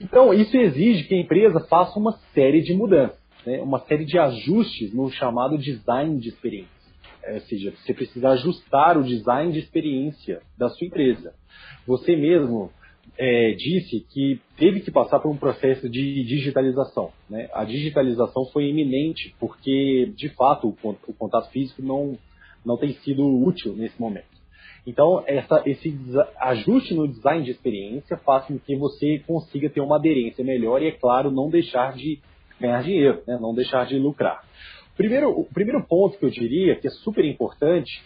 Então 0.00 0.34
isso 0.34 0.56
exige 0.56 1.04
que 1.04 1.14
a 1.14 1.20
empresa 1.20 1.60
faça 1.68 1.98
uma 1.98 2.12
série 2.34 2.62
de 2.62 2.74
mudanças, 2.74 3.18
né, 3.46 3.60
uma 3.60 3.78
série 3.80 4.04
de 4.04 4.18
ajustes 4.18 4.92
no 4.92 5.08
chamado 5.10 5.56
design 5.56 6.18
de 6.18 6.28
experiência. 6.28 6.72
É, 7.24 7.34
ou 7.34 7.40
seja, 7.42 7.70
você 7.70 7.94
precisa 7.94 8.30
ajustar 8.30 8.98
o 8.98 9.04
design 9.04 9.52
de 9.52 9.60
experiência 9.60 10.40
da 10.58 10.68
sua 10.68 10.86
empresa. 10.86 11.32
Você 11.86 12.16
mesmo 12.16 12.72
é, 13.18 13.52
disse 13.52 14.00
que 14.10 14.40
teve 14.56 14.80
que 14.80 14.90
passar 14.90 15.20
por 15.20 15.30
um 15.30 15.36
processo 15.36 15.88
de 15.88 16.24
digitalização. 16.24 17.12
Né? 17.28 17.48
A 17.52 17.64
digitalização 17.64 18.46
foi 18.46 18.68
iminente 18.68 19.34
porque, 19.38 20.12
de 20.16 20.28
fato, 20.30 20.74
o, 20.82 21.14
contato 21.14 21.50
físico 21.50 21.82
não, 21.82 22.18
não 22.64 22.76
tem 22.76 22.94
sido 22.94 23.24
útil 23.24 23.74
nesse 23.74 24.00
momento. 24.00 24.32
Então, 24.86 25.22
essa, 25.26 25.62
esse 25.64 25.96
ajuste 26.40 26.94
no 26.94 27.06
design 27.06 27.44
de 27.44 27.52
experiência 27.52 28.16
faz 28.16 28.46
com 28.46 28.58
que 28.58 28.74
você 28.76 29.20
consiga 29.26 29.70
ter 29.70 29.80
uma 29.80 29.96
aderência 29.96 30.44
melhor 30.44 30.82
e, 30.82 30.88
é 30.88 30.92
claro, 30.92 31.30
não 31.30 31.48
deixar 31.48 31.94
de 31.94 32.18
ganhar 32.60 32.82
dinheiro, 32.82 33.22
né? 33.26 33.38
não 33.40 33.54
deixar 33.54 33.86
de 33.86 33.96
lucrar. 33.98 34.42
Primeiro, 34.96 35.30
o 35.30 35.44
primeiro 35.44 35.82
ponto 35.86 36.18
que 36.18 36.24
eu 36.24 36.30
diria 36.30 36.76
que 36.76 36.86
é 36.86 36.90
super 36.90 37.24
importante 37.24 38.02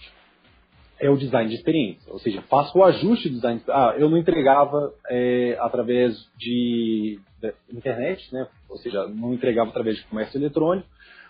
é 0.98 1.10
o 1.10 1.16
design 1.16 1.48
de 1.48 1.56
experiência. 1.56 2.12
Ou 2.12 2.18
seja, 2.18 2.42
faço 2.42 2.78
o 2.78 2.84
ajuste 2.84 3.28
do 3.28 3.36
design. 3.36 3.60
Ah, 3.68 3.94
eu 3.98 4.08
não 4.08 4.18
entregava 4.18 4.92
é, 5.08 5.56
através 5.60 6.14
de, 6.36 7.20
de, 7.40 7.76
internet, 7.76 8.32
né? 8.32 8.46
Ou 8.68 8.76
seja, 8.78 9.06
não 9.06 9.34
entregava 9.34 9.70
através 9.70 9.96
de 9.96 10.04
comércio 10.04 10.38
eletrônico. 10.38 10.88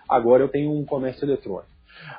Agora 0.08 0.42
eu 0.42 0.49
tenho 0.49 0.73
um 0.73 0.85
comércio 0.85 1.25
eletrônico. 1.25 1.68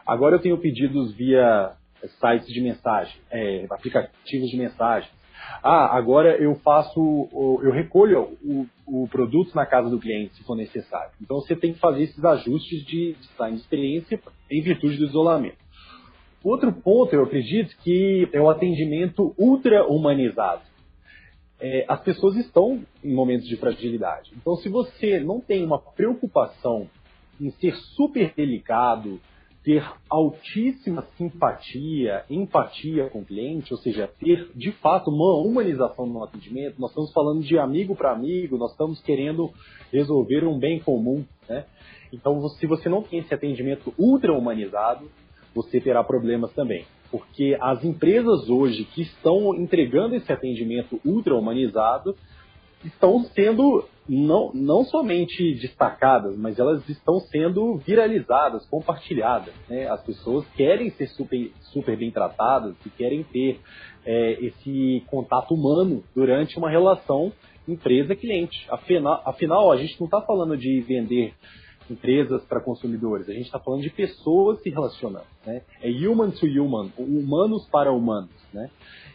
Agora 0.05 0.35
eu 0.35 0.39
tenho 0.39 0.57
pedidos 0.57 1.13
via 1.13 1.71
sites 2.19 2.47
de 2.47 2.61
mensagem, 2.61 3.19
é, 3.31 3.65
aplicativos 3.69 4.49
de 4.49 4.57
mensagem. 4.57 5.09
Ah, 5.63 5.95
agora 5.95 6.35
eu 6.37 6.55
faço, 6.55 7.29
eu 7.63 7.71
recolho 7.71 8.37
o, 8.43 8.67
o 8.85 9.07
produto 9.07 9.55
na 9.55 9.65
casa 9.65 9.89
do 9.89 9.99
cliente, 9.99 10.35
se 10.35 10.43
for 10.43 10.55
necessário. 10.55 11.11
Então 11.21 11.39
você 11.39 11.55
tem 11.55 11.73
que 11.73 11.79
fazer 11.79 12.03
esses 12.03 12.23
ajustes 12.23 12.83
de 12.85 13.15
design 13.19 13.55
de 13.55 13.61
experiência 13.61 14.19
em 14.51 14.61
virtude 14.61 14.97
do 14.97 15.05
isolamento. 15.05 15.57
Outro 16.43 16.71
ponto, 16.71 17.13
eu 17.13 17.23
acredito, 17.23 17.75
que 17.83 18.29
é 18.31 18.39
o 18.39 18.49
atendimento 18.49 19.33
ultra 19.37 19.85
humanizado. 19.85 20.61
É, 21.59 21.85
as 21.87 21.99
pessoas 22.01 22.35
estão 22.35 22.81
em 23.03 23.13
momentos 23.13 23.47
de 23.47 23.57
fragilidade. 23.57 24.31
Então, 24.35 24.55
se 24.57 24.69
você 24.69 25.19
não 25.19 25.41
tem 25.41 25.65
uma 25.65 25.79
preocupação 25.79 26.87
em 27.41 27.49
ser 27.51 27.75
super 27.95 28.33
delicado, 28.35 29.19
ter 29.67 29.85
altíssima 30.09 31.05
simpatia, 31.17 32.23
empatia 32.29 33.09
com 33.09 33.19
o 33.19 33.25
cliente, 33.25 33.73
ou 33.73 33.79
seja, 33.79 34.09
ter 34.17 34.49
de 34.55 34.71
fato 34.71 35.11
uma 35.11 35.35
humanização 35.45 36.05
no 36.05 36.23
atendimento. 36.23 36.79
Nós 36.79 36.91
estamos 36.91 37.11
falando 37.11 37.41
de 37.41 37.59
amigo 37.59 37.93
para 37.93 38.13
amigo, 38.13 38.57
nós 38.57 38.71
estamos 38.71 39.01
querendo 39.01 39.51
resolver 39.91 40.45
um 40.45 40.57
bem 40.57 40.79
comum. 40.79 41.25
Né? 41.49 41.65
Então, 42.13 42.47
se 42.47 42.65
você 42.65 42.87
não 42.87 43.01
tem 43.03 43.19
esse 43.19 43.33
atendimento 43.33 43.93
ultra 43.97 44.31
humanizado, 44.31 45.11
você 45.57 45.81
terá 45.81 46.03
problemas 46.03 46.53
também. 46.53 46.85
Porque 47.09 47.57
as 47.59 47.83
empresas 47.83 48.47
hoje 48.49 48.83
que 48.83 49.01
estão 49.01 49.55
entregando 49.55 50.15
esse 50.15 50.31
atendimento 50.31 50.99
ultra 51.03 51.35
humanizado 51.35 52.15
estão 52.85 53.23
sendo 53.33 53.83
não, 54.07 54.51
não 54.53 54.85
somente 54.85 55.55
destacadas, 55.55 56.37
mas 56.37 56.59
elas 56.59 56.87
estão 56.87 57.19
sendo 57.19 57.77
viralizadas, 57.77 58.65
compartilhadas. 58.67 59.53
Né? 59.67 59.87
As 59.89 60.01
pessoas 60.03 60.45
querem 60.55 60.91
ser 60.91 61.07
super, 61.07 61.51
super 61.73 61.97
bem 61.97 62.11
tratadas 62.11 62.75
e 62.85 62.89
querem 62.91 63.23
ter 63.23 63.59
é, 64.05 64.33
esse 64.45 65.03
contato 65.07 65.55
humano 65.55 66.03
durante 66.15 66.57
uma 66.57 66.69
relação 66.69 67.33
empresa-cliente. 67.67 68.65
Afinal, 68.69 69.21
afinal, 69.25 69.71
a 69.71 69.77
gente 69.77 69.99
não 69.99 70.05
está 70.05 70.21
falando 70.21 70.55
de 70.55 70.79
vender 70.81 71.33
empresas 71.89 72.43
para 72.45 72.59
consumidores, 72.61 73.29
a 73.29 73.33
gente 73.33 73.45
está 73.45 73.59
falando 73.59 73.81
de 73.81 73.89
pessoas 73.89 74.61
se 74.61 74.69
relacionando. 74.69 75.25
Né? 75.45 75.61
É 75.81 75.89
human 75.89 76.31
to 76.31 76.45
human, 76.45 76.89
humanos 76.97 77.67
para 77.69 77.91
humanos. 77.91 78.29
Né? 78.53 78.69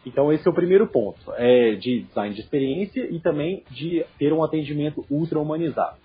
Então 0.04 0.32
esse 0.32 0.46
é 0.46 0.50
o 0.50 0.54
primeiro 0.54 0.86
ponto, 0.86 1.18
é 1.36 1.74
de 1.74 2.02
design 2.02 2.34
de 2.34 2.40
experiência 2.40 3.06
e 3.10 3.20
também 3.20 3.62
de 3.70 4.04
ter 4.18 4.32
um 4.32 4.42
atendimento 4.42 5.04
ultra 5.10 5.38
humanizado. 5.38 5.96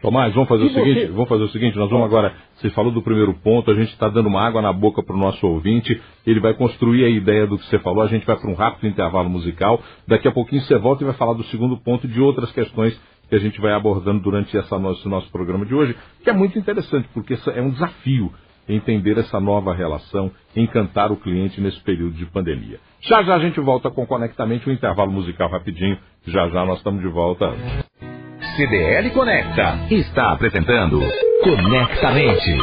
Tomás, 0.00 0.32
vamos 0.32 0.48
fazer 0.48 0.62
e 0.62 0.66
o 0.66 0.72
você... 0.72 0.78
seguinte, 0.78 1.06
vamos 1.06 1.28
fazer 1.28 1.42
o 1.42 1.48
seguinte, 1.48 1.76
nós 1.76 1.90
vamos 1.90 2.06
agora, 2.06 2.32
você 2.54 2.70
falou 2.70 2.92
do 2.92 3.02
primeiro 3.02 3.34
ponto, 3.34 3.68
a 3.68 3.74
gente 3.74 3.88
está 3.88 4.08
dando 4.08 4.28
uma 4.28 4.46
água 4.46 4.62
na 4.62 4.72
boca 4.72 5.02
para 5.02 5.16
o 5.16 5.18
nosso 5.18 5.44
ouvinte, 5.44 6.00
ele 6.24 6.38
vai 6.38 6.54
construir 6.54 7.04
a 7.04 7.08
ideia 7.08 7.48
do 7.48 7.58
que 7.58 7.66
você 7.66 7.80
falou, 7.80 8.04
a 8.04 8.06
gente 8.06 8.24
vai 8.24 8.36
para 8.36 8.48
um 8.48 8.54
rápido 8.54 8.86
intervalo 8.86 9.28
musical, 9.28 9.82
daqui 10.06 10.28
a 10.28 10.32
pouquinho 10.32 10.62
você 10.62 10.78
volta 10.78 11.02
e 11.02 11.06
vai 11.06 11.16
falar 11.16 11.32
do 11.32 11.42
segundo 11.46 11.76
ponto 11.76 12.06
de 12.06 12.20
outras 12.20 12.52
questões 12.52 12.98
que 13.28 13.36
a 13.36 13.38
gente 13.38 13.60
vai 13.60 13.72
abordando 13.72 14.20
durante 14.20 14.56
essa 14.56 14.78
nosso, 14.78 15.00
esse 15.00 15.08
nosso 15.08 15.30
programa 15.30 15.66
de 15.66 15.74
hoje, 15.74 15.96
que 16.22 16.30
é 16.30 16.32
muito 16.32 16.58
interessante, 16.58 17.08
porque 17.12 17.38
é 17.54 17.60
um 17.60 17.70
desafio 17.70 18.32
entender 18.68 19.16
essa 19.18 19.40
nova 19.40 19.74
relação, 19.74 20.30
encantar 20.54 21.10
o 21.10 21.16
cliente 21.16 21.60
nesse 21.60 21.80
período 21.80 22.14
de 22.14 22.26
pandemia. 22.26 22.78
Já 23.00 23.22
já 23.22 23.36
a 23.36 23.38
gente 23.38 23.58
volta 23.60 23.90
com 23.90 24.06
Conectamente, 24.06 24.68
um 24.68 24.72
intervalo 24.72 25.10
musical 25.10 25.48
rapidinho. 25.48 25.98
Já 26.26 26.48
já 26.48 26.64
nós 26.64 26.78
estamos 26.78 27.00
de 27.00 27.08
volta. 27.08 27.54
CDL 28.56 29.10
Conecta 29.10 29.86
está 29.90 30.32
apresentando 30.32 31.00
Conectamente. 31.42 32.58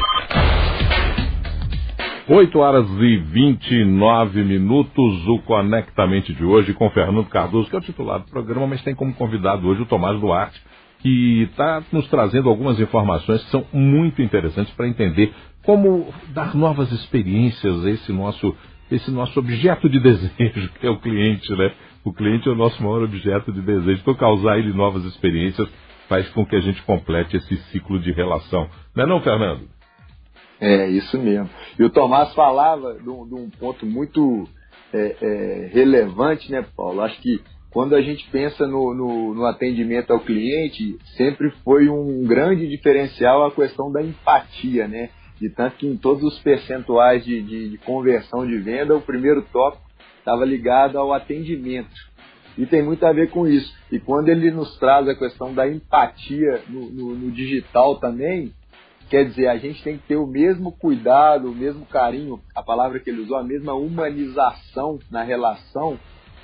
8 2.27 2.57
horas 2.57 2.89
e 2.89 3.17
29 3.17 4.43
minutos, 4.43 5.27
o 5.27 5.37
Conectamente 5.43 6.33
de 6.33 6.43
hoje 6.43 6.73
com 6.73 6.89
Fernando 6.89 7.29
Cardoso, 7.29 7.69
que 7.69 7.75
é 7.75 7.77
o 7.77 7.83
titular 7.83 8.19
do 8.19 8.25
programa, 8.25 8.65
mas 8.65 8.81
tem 8.81 8.95
como 8.95 9.13
convidado 9.13 9.67
hoje 9.67 9.83
o 9.83 9.85
Tomás 9.85 10.19
Duarte, 10.19 10.59
que 11.01 11.43
está 11.43 11.83
nos 11.91 12.07
trazendo 12.07 12.49
algumas 12.49 12.79
informações 12.79 13.43
que 13.43 13.51
são 13.51 13.63
muito 13.71 14.23
interessantes 14.23 14.73
para 14.73 14.87
entender 14.87 15.31
como 15.63 16.11
dar 16.33 16.55
novas 16.55 16.91
experiências 16.91 17.85
a 17.85 17.91
esse 17.91 18.11
nosso, 18.11 18.55
esse 18.89 19.11
nosso 19.11 19.39
objeto 19.39 19.87
de 19.87 19.99
desejo, 20.01 20.71
que 20.79 20.87
é 20.87 20.89
o 20.89 20.97
cliente, 20.97 21.55
né? 21.55 21.73
O 22.03 22.11
cliente 22.11 22.49
é 22.49 22.51
o 22.51 22.55
nosso 22.55 22.81
maior 22.81 23.03
objeto 23.03 23.51
de 23.51 23.61
desejo. 23.61 24.01
Então, 24.01 24.15
causar 24.15 24.57
ele 24.57 24.73
novas 24.73 25.05
experiências 25.05 25.69
faz 26.09 26.27
com 26.29 26.43
que 26.43 26.55
a 26.55 26.61
gente 26.61 26.81
complete 26.83 27.37
esse 27.37 27.55
ciclo 27.71 27.99
de 27.99 28.11
relação. 28.11 28.67
Não 28.95 29.03
é 29.03 29.07
não, 29.07 29.21
Fernando? 29.21 29.74
É, 30.59 30.87
isso 30.89 31.17
mesmo. 31.19 31.49
E 31.77 31.83
o 31.83 31.89
Tomás 31.89 32.33
falava 32.33 32.93
de 32.93 33.09
um, 33.09 33.27
de 33.27 33.35
um 33.35 33.49
ponto 33.49 33.85
muito 33.85 34.47
é, 34.93 35.15
é, 35.21 35.69
relevante, 35.73 36.51
né, 36.51 36.65
Paulo? 36.75 37.01
Acho 37.01 37.19
que 37.21 37.41
quando 37.71 37.93
a 37.93 38.01
gente 38.01 38.25
pensa 38.31 38.65
no, 38.65 38.93
no, 38.93 39.33
no, 39.33 39.45
atendimento 39.45 40.11
ao 40.11 40.21
cliente, 40.21 40.97
sempre 41.17 41.51
foi 41.63 41.89
um 41.89 42.23
grande 42.23 42.67
diferencial 42.69 43.45
a 43.45 43.51
questão 43.51 43.91
da 43.91 44.01
empatia, 44.01 44.87
né? 44.87 45.09
De 45.41 45.49
tanto 45.49 45.75
que 45.75 45.85
em 45.85 45.97
todos 45.97 46.23
os 46.23 46.39
percentuais 46.39 47.25
de, 47.25 47.41
de, 47.41 47.69
de 47.71 47.77
conversão 47.79 48.47
de 48.47 48.57
venda, 48.59 48.95
o 48.95 49.01
primeiro 49.01 49.41
tópico 49.51 49.83
estava 50.19 50.45
ligado 50.45 50.97
ao 50.97 51.11
atendimento. 51.11 51.89
E 52.57 52.65
tem 52.65 52.81
muito 52.81 53.05
a 53.05 53.11
ver 53.11 53.29
com 53.29 53.45
isso. 53.45 53.69
E 53.91 53.99
quando 53.99 54.29
ele 54.29 54.49
nos 54.51 54.77
traz 54.77 55.05
a 55.09 55.15
questão 55.15 55.53
da 55.53 55.67
empatia 55.67 56.61
no, 56.69 56.89
no, 56.89 57.15
no 57.15 57.31
digital 57.31 57.97
também, 57.97 58.53
quer 59.09 59.25
dizer, 59.25 59.47
a 59.47 59.57
gente 59.57 59.83
tem 59.83 59.97
que 59.97 60.07
ter 60.07 60.15
o 60.15 60.27
mesmo 60.27 60.71
cuidado, 60.71 61.49
o 61.49 61.55
mesmo 61.55 61.85
carinho, 61.85 62.39
a 62.55 62.63
palavra 62.63 62.99
que 62.99 63.09
ele 63.09 63.21
usou, 63.21 63.37
a 63.37 63.43
mesma 63.43 63.73
humanização 63.73 64.99
na 65.11 65.23
relação 65.23 65.99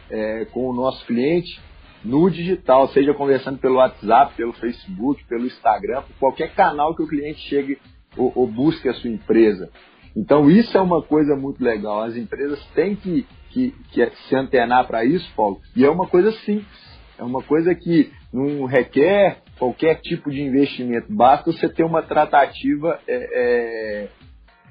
é, 0.10 0.46
com 0.46 0.70
o 0.70 0.74
nosso 0.74 1.06
cliente 1.06 1.60
no 2.04 2.30
digital, 2.30 2.88
seja 2.90 3.14
conversando 3.14 3.60
pelo 3.60 3.76
WhatsApp, 3.76 4.36
pelo 4.36 4.54
Facebook, 4.54 5.24
pelo 5.26 5.46
Instagram, 5.46 6.02
por 6.02 6.16
qualquer 6.20 6.54
canal 6.54 6.96
que 6.96 7.04
o 7.04 7.08
cliente 7.08 7.40
chegue 7.42 7.78
ou, 8.18 8.32
ou 8.36 8.48
busque 8.48 8.90
a 8.90 8.94
sua 8.94 9.10
empresa. 9.10 9.70
Então 10.16 10.50
isso 10.50 10.78
é 10.78 10.82
uma 10.82 11.02
coisa 11.02 11.36
muito 11.36 11.64
legal. 11.64 12.02
As 12.02 12.16
empresas 12.16 12.64
têm 12.74 12.96
que, 12.96 13.26
que, 13.50 13.72
que 13.92 14.10
se 14.28 14.36
antenar 14.36 14.88
para 14.88 15.06
isso, 15.06 15.32
Paulo. 15.36 15.60
E 15.76 15.86
é 15.86 15.90
uma 15.90 16.08
coisa 16.08 16.32
simples. 16.40 16.91
É 17.22 17.24
uma 17.24 17.44
coisa 17.44 17.76
que 17.76 18.10
não 18.34 18.66
requer 18.66 19.38
qualquer 19.60 20.02
tipo 20.02 20.32
de 20.32 20.42
investimento. 20.42 21.06
Basta 21.08 21.52
você 21.52 21.70
ter 21.70 21.84
uma 21.84 22.02
tratativa 22.02 23.00
é, 23.08 23.14
é, 23.16 24.08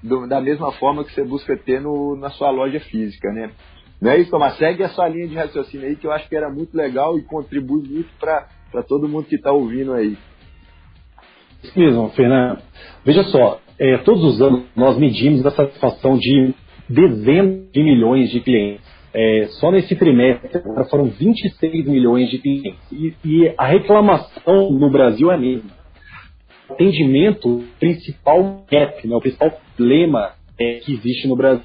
do, 0.02 0.26
da 0.26 0.40
mesma 0.40 0.73
forma 0.73 1.04
que 1.04 1.12
você 1.12 1.23
busca 1.23 1.57
ter 1.57 1.80
no, 1.80 2.16
na 2.16 2.28
sua 2.30 2.50
loja 2.50 2.80
física, 2.80 3.30
né? 3.33 3.52
Não 4.02 4.11
é 4.11 4.19
isso, 4.19 4.33
Tomás? 4.33 4.57
Segue 4.57 4.83
essa 4.83 5.07
linha 5.07 5.28
de 5.28 5.37
raciocínio 5.37 5.87
aí 5.87 5.95
que 5.95 6.09
eu 6.09 6.11
acho 6.11 6.28
que 6.28 6.35
era 6.35 6.50
muito 6.50 6.76
legal 6.76 7.16
e 7.16 7.23
contribui 7.23 7.88
muito 7.88 8.11
para 8.19 8.83
todo 8.83 9.09
mundo 9.09 9.26
que 9.26 9.37
está 9.37 9.52
ouvindo 9.52 9.92
aí. 9.92 10.19
Isso 11.62 11.78
mesmo, 11.78 12.09
Fernando. 12.11 12.61
Veja 13.04 13.23
só, 13.25 13.61
é, 13.78 13.99
todos 13.99 14.25
os 14.25 14.42
anos 14.42 14.64
nós 14.75 14.99
medimos 14.99 15.47
a 15.47 15.52
satisfação 15.52 16.19
de 16.19 16.52
dezenas 16.88 17.71
de 17.71 17.80
milhões 17.80 18.28
de 18.30 18.40
clientes. 18.40 18.89
É, 19.12 19.47
só 19.59 19.71
nesse 19.71 19.97
trimestre 19.97 20.62
foram 20.88 21.07
26 21.07 21.87
milhões 21.87 22.31
de 22.31 22.38
clientes. 22.38 22.81
E, 22.93 23.14
e 23.25 23.55
a 23.57 23.67
reclamação 23.67 24.71
no 24.71 24.90
Brasil 24.90 25.31
é 25.31 25.35
a 25.35 25.38
mesma. 25.38 25.71
O 26.69 26.75
atendimento, 26.75 27.64
principal 27.81 28.64
gap, 28.71 29.07
né, 29.07 29.17
o 29.17 29.21
principal 29.21 29.50
problema 29.76 30.33
é, 30.59 30.75
que 30.75 30.93
existe 30.93 31.26
no 31.26 31.35
Brasil. 31.35 31.64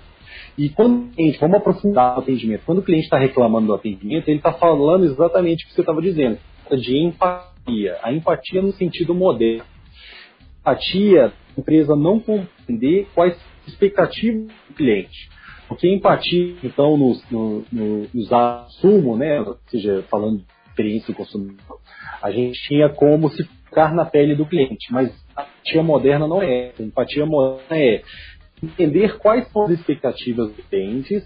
E 0.58 0.70
quando 0.70 1.04
o 1.04 1.08
cliente, 1.10 1.40
vamos 1.40 1.58
aprofundar 1.58 2.18
o 2.18 2.22
atendimento, 2.22 2.64
quando 2.66 2.80
o 2.80 2.84
cliente 2.84 3.04
está 3.04 3.18
reclamando 3.18 3.68
do 3.68 3.74
atendimento, 3.74 4.28
ele 4.28 4.38
está 4.38 4.54
falando 4.54 5.06
exatamente 5.06 5.66
o 5.66 5.68
que 5.68 5.74
você 5.76 5.82
estava 5.82 6.02
dizendo, 6.02 6.40
de 6.72 6.98
empatia. 6.98 7.98
A 8.02 8.12
empatia 8.12 8.62
no 8.62 8.72
sentido 8.72 9.14
moderno 9.14 9.64
empatia, 10.66 11.28
a 11.28 11.60
empresa 11.60 11.96
não 11.96 12.20
compreender 12.20 13.08
quais 13.14 13.38
expectativas 13.68 14.48
do 14.68 14.74
cliente. 14.76 15.30
Porque 15.68 15.92
empatia, 15.92 16.56
então, 16.64 16.96
no, 16.96 17.18
no, 17.32 17.66
no, 17.72 18.08
no 18.14 18.70
sumo, 18.82 19.18
né, 19.18 19.42
ou 19.42 19.58
seja, 19.68 20.04
falando 20.10 20.38
de 20.40 20.46
experiência 20.70 21.14
do 21.14 21.18
consumidor, 21.18 21.80
a 22.22 22.32
gente 22.32 22.60
tinha 22.68 22.90
como 22.90 23.30
se 23.30 23.44
ficar 23.44 23.94
na 23.94 24.06
pele 24.06 24.36
do 24.36 24.46
cliente, 24.46 24.92
mas 24.92 25.10
a 25.36 25.44
empatia 25.44 25.84
moderna 25.84 26.28
não 26.28 26.42
é. 26.42 26.72
A 26.80 26.84
empatia 26.84 27.26
moderna 27.26 27.78
é 27.78 28.02
entender 28.62 29.18
quais 29.18 29.48
são 29.52 29.64
as 29.64 29.72
expectativas 29.72 30.52
dos 30.54 30.66
clientes 30.68 31.24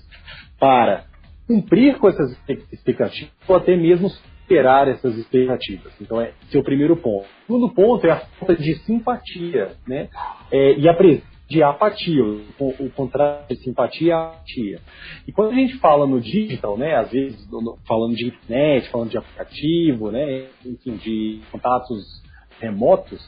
para 0.59 1.05
cumprir 1.47 1.97
com 1.97 2.07
essas 2.07 2.31
expectativas 2.71 3.31
ou 3.47 3.55
até 3.55 3.75
mesmo 3.75 4.09
superar 4.09 4.87
essas 4.87 5.15
expectativas. 5.17 5.93
Então, 6.01 6.19
é, 6.19 6.33
esse 6.47 6.57
é 6.57 6.59
o 6.59 6.63
primeiro 6.63 6.95
ponto. 6.97 7.25
O 7.25 7.45
segundo 7.45 7.69
ponto 7.73 8.05
é 8.07 8.11
a 8.11 8.19
falta 8.19 8.55
de 8.55 8.75
simpatia, 8.79 9.73
né? 9.87 10.09
É, 10.51 10.73
e 10.73 10.87
a 10.87 10.93
presença 10.93 11.38
de 11.49 11.63
apatia, 11.63 12.23
o, 12.23 12.43
o 12.59 12.89
contrário 12.91 13.47
de 13.49 13.55
simpatia 13.63 14.13
é 14.13 14.15
apatia. 14.15 14.79
E 15.27 15.31
quando 15.31 15.51
a 15.51 15.55
gente 15.55 15.77
fala 15.79 16.05
no 16.05 16.21
digital, 16.21 16.77
né, 16.77 16.95
às 16.95 17.09
vezes 17.09 17.47
falando 17.87 18.15
de 18.15 18.27
internet, 18.27 18.89
falando 18.89 19.09
de 19.09 19.17
aplicativo, 19.17 20.11
né, 20.11 20.47
enfim, 20.63 20.95
de 20.97 21.41
contatos 21.51 22.21
remotos, 22.59 23.27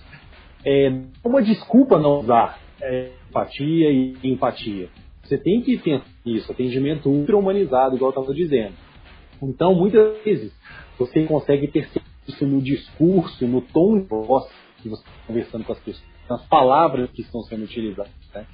é 0.64 0.92
uma 1.24 1.42
desculpa 1.42 1.98
não 1.98 2.20
usar 2.20 2.60
é, 2.80 3.12
empatia 3.28 3.92
e 3.92 4.16
empatia. 4.24 4.90
Você 5.24 5.38
tem 5.38 5.62
que 5.62 5.78
ter 5.78 6.02
isso, 6.26 6.52
atendimento 6.52 7.10
ultra 7.10 7.38
humanizado, 7.38 7.96
igual 7.96 8.12
eu 8.12 8.22
estava 8.22 8.36
dizendo. 8.36 8.74
Então, 9.42 9.74
muitas 9.74 10.22
vezes, 10.24 10.54
você 11.00 11.24
consegue 11.24 11.68
perceber 11.68 12.06
isso 12.28 12.46
no 12.46 12.62
discurso, 12.62 13.48
no 13.48 13.62
tom 13.62 14.00
de 14.00 14.06
voz 14.06 14.46
que 14.82 14.90
você 14.90 15.02
está 15.02 15.12
conversando 15.26 15.64
com 15.64 15.72
as 15.72 15.80
pessoas, 15.80 16.06
nas 16.32 16.46
palavras 16.48 17.12
que 17.12 17.22
estão 17.22 17.42
sendo 17.42 17.64
utilizadas. 17.64 18.12
Né? 18.34 18.46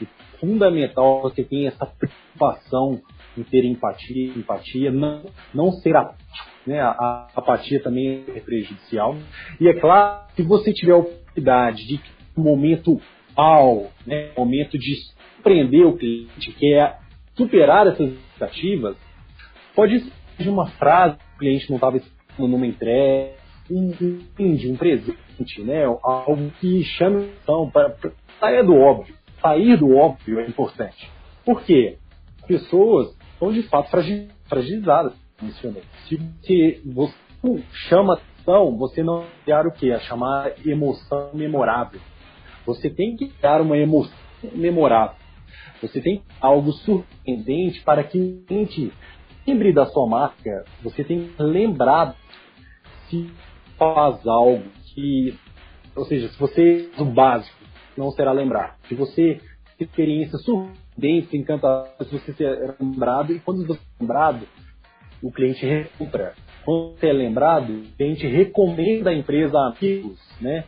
E 0.00 0.08
fundamental 0.38 1.22
você 1.22 1.44
ter 1.44 1.66
essa 1.66 1.86
preocupação 1.86 3.00
em 3.36 3.42
ter 3.42 3.64
empatia, 3.64 4.32
empatia, 4.34 4.90
não, 4.90 5.22
não 5.52 5.70
ser 5.72 5.94
apático. 5.94 6.26
Né? 6.66 6.80
A, 6.80 6.90
a 6.90 7.28
apatia 7.36 7.82
também 7.82 8.24
é 8.34 8.40
prejudicial. 8.40 9.16
E 9.60 9.68
é 9.68 9.74
claro, 9.78 10.26
se 10.34 10.42
você 10.42 10.72
tiver 10.72 10.92
a 10.92 10.96
oportunidade 10.96 11.86
de 11.86 12.00
um 12.36 12.42
momento 12.42 13.00
ao, 13.34 13.90
né, 14.06 14.30
momento 14.36 14.78
de 14.78 14.94
surpreender 15.36 15.86
o 15.86 15.96
cliente, 15.96 16.52
que 16.52 16.72
é 16.72 16.98
superar 17.36 17.86
essas 17.86 18.10
expectativas, 18.10 18.96
pode 19.74 20.00
ser 20.00 20.12
de 20.38 20.48
uma 20.48 20.66
frase 20.70 21.16
que 21.16 21.34
o 21.34 21.38
cliente 21.38 21.68
não 21.68 21.76
estava 21.76 21.98
esperando 21.98 22.50
numa 22.50 22.66
entrega, 22.66 23.34
um 23.70 23.92
brinde, 24.34 24.70
um 24.70 24.76
presente, 24.76 25.62
né? 25.62 25.84
algo 26.02 26.50
que 26.60 26.82
chame 26.84 27.24
atenção 27.24 27.70
para 27.70 27.94
sair 28.40 28.64
do 28.64 28.74
óbvio. 28.74 29.14
Sair 29.40 29.76
do 29.76 29.94
óbvio 29.94 30.40
é 30.40 30.46
importante. 30.46 31.10
Por 31.44 31.62
quê? 31.62 31.98
As 32.40 32.46
pessoas 32.46 33.16
estão 33.32 33.52
de 33.52 33.62
fato 33.64 33.90
fragilizadas, 34.48 35.12
mencionei. 35.40 35.82
Se 36.08 36.16
você, 36.16 36.80
você 36.84 37.62
chama 37.88 38.14
atenção, 38.14 38.76
você 38.76 39.02
não 39.02 39.24
criar 39.44 39.66
o 39.66 39.72
quê? 39.72 39.92
A 39.92 40.00
chamar 40.00 40.52
emoção 40.64 41.30
memorável. 41.34 42.00
Você 42.64 42.90
tem 42.90 43.16
que 43.16 43.28
criar 43.28 43.60
uma 43.60 43.76
emoção 43.76 44.16
memorável. 44.54 45.16
Você 45.82 46.00
tem 46.00 46.22
algo 46.40 46.72
surpreendente 46.72 47.82
para 47.82 48.02
que 48.02 48.18
o 48.18 48.46
cliente 48.46 48.92
lembre 49.46 49.72
da 49.72 49.86
sua 49.86 50.08
marca. 50.08 50.64
Você 50.82 51.04
tem 51.04 51.28
que 51.28 51.42
lembrar 51.42 52.16
se 53.08 53.30
faz 53.78 54.26
algo 54.26 54.64
que, 54.94 55.34
ou 55.94 56.04
seja, 56.04 56.28
se 56.28 56.38
você 56.38 56.90
o 56.98 57.04
básico, 57.04 57.56
não 57.96 58.10
será 58.10 58.32
lembrado. 58.32 58.76
Se 58.88 58.94
você 58.94 59.40
tem 59.78 59.86
experiência 59.86 60.38
surpreendente, 60.38 61.36
encantadora, 61.36 61.92
se 62.04 62.18
você 62.18 62.32
será 62.32 62.74
lembrado, 62.80 63.32
e 63.32 63.40
quando 63.40 63.66
você 63.66 63.80
é 63.80 64.02
lembrado, 64.02 64.46
o 65.22 65.30
cliente 65.30 65.64
recompra. 65.64 66.34
Quando 66.64 66.98
você 66.98 67.08
é 67.08 67.12
lembrado, 67.12 67.70
o 67.70 67.96
cliente 67.96 68.26
recomenda 68.26 69.10
a 69.10 69.14
empresa 69.14 69.58
a 69.58 69.68
amigos, 69.68 70.18
né? 70.40 70.64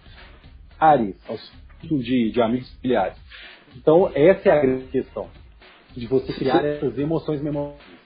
Ares, 0.78 1.16
aos 1.28 1.52
de, 1.82 2.30
de 2.30 2.40
amigos 2.40 2.72
familiares. 2.74 3.18
Então, 3.76 4.10
essa 4.14 4.48
é 4.48 4.52
a 4.52 4.60
grande 4.60 4.84
questão, 4.86 5.28
de 5.96 6.06
você 6.06 6.32
criar 6.32 6.64
essas 6.64 6.98
emoções 6.98 7.42
memoráveis. 7.42 7.97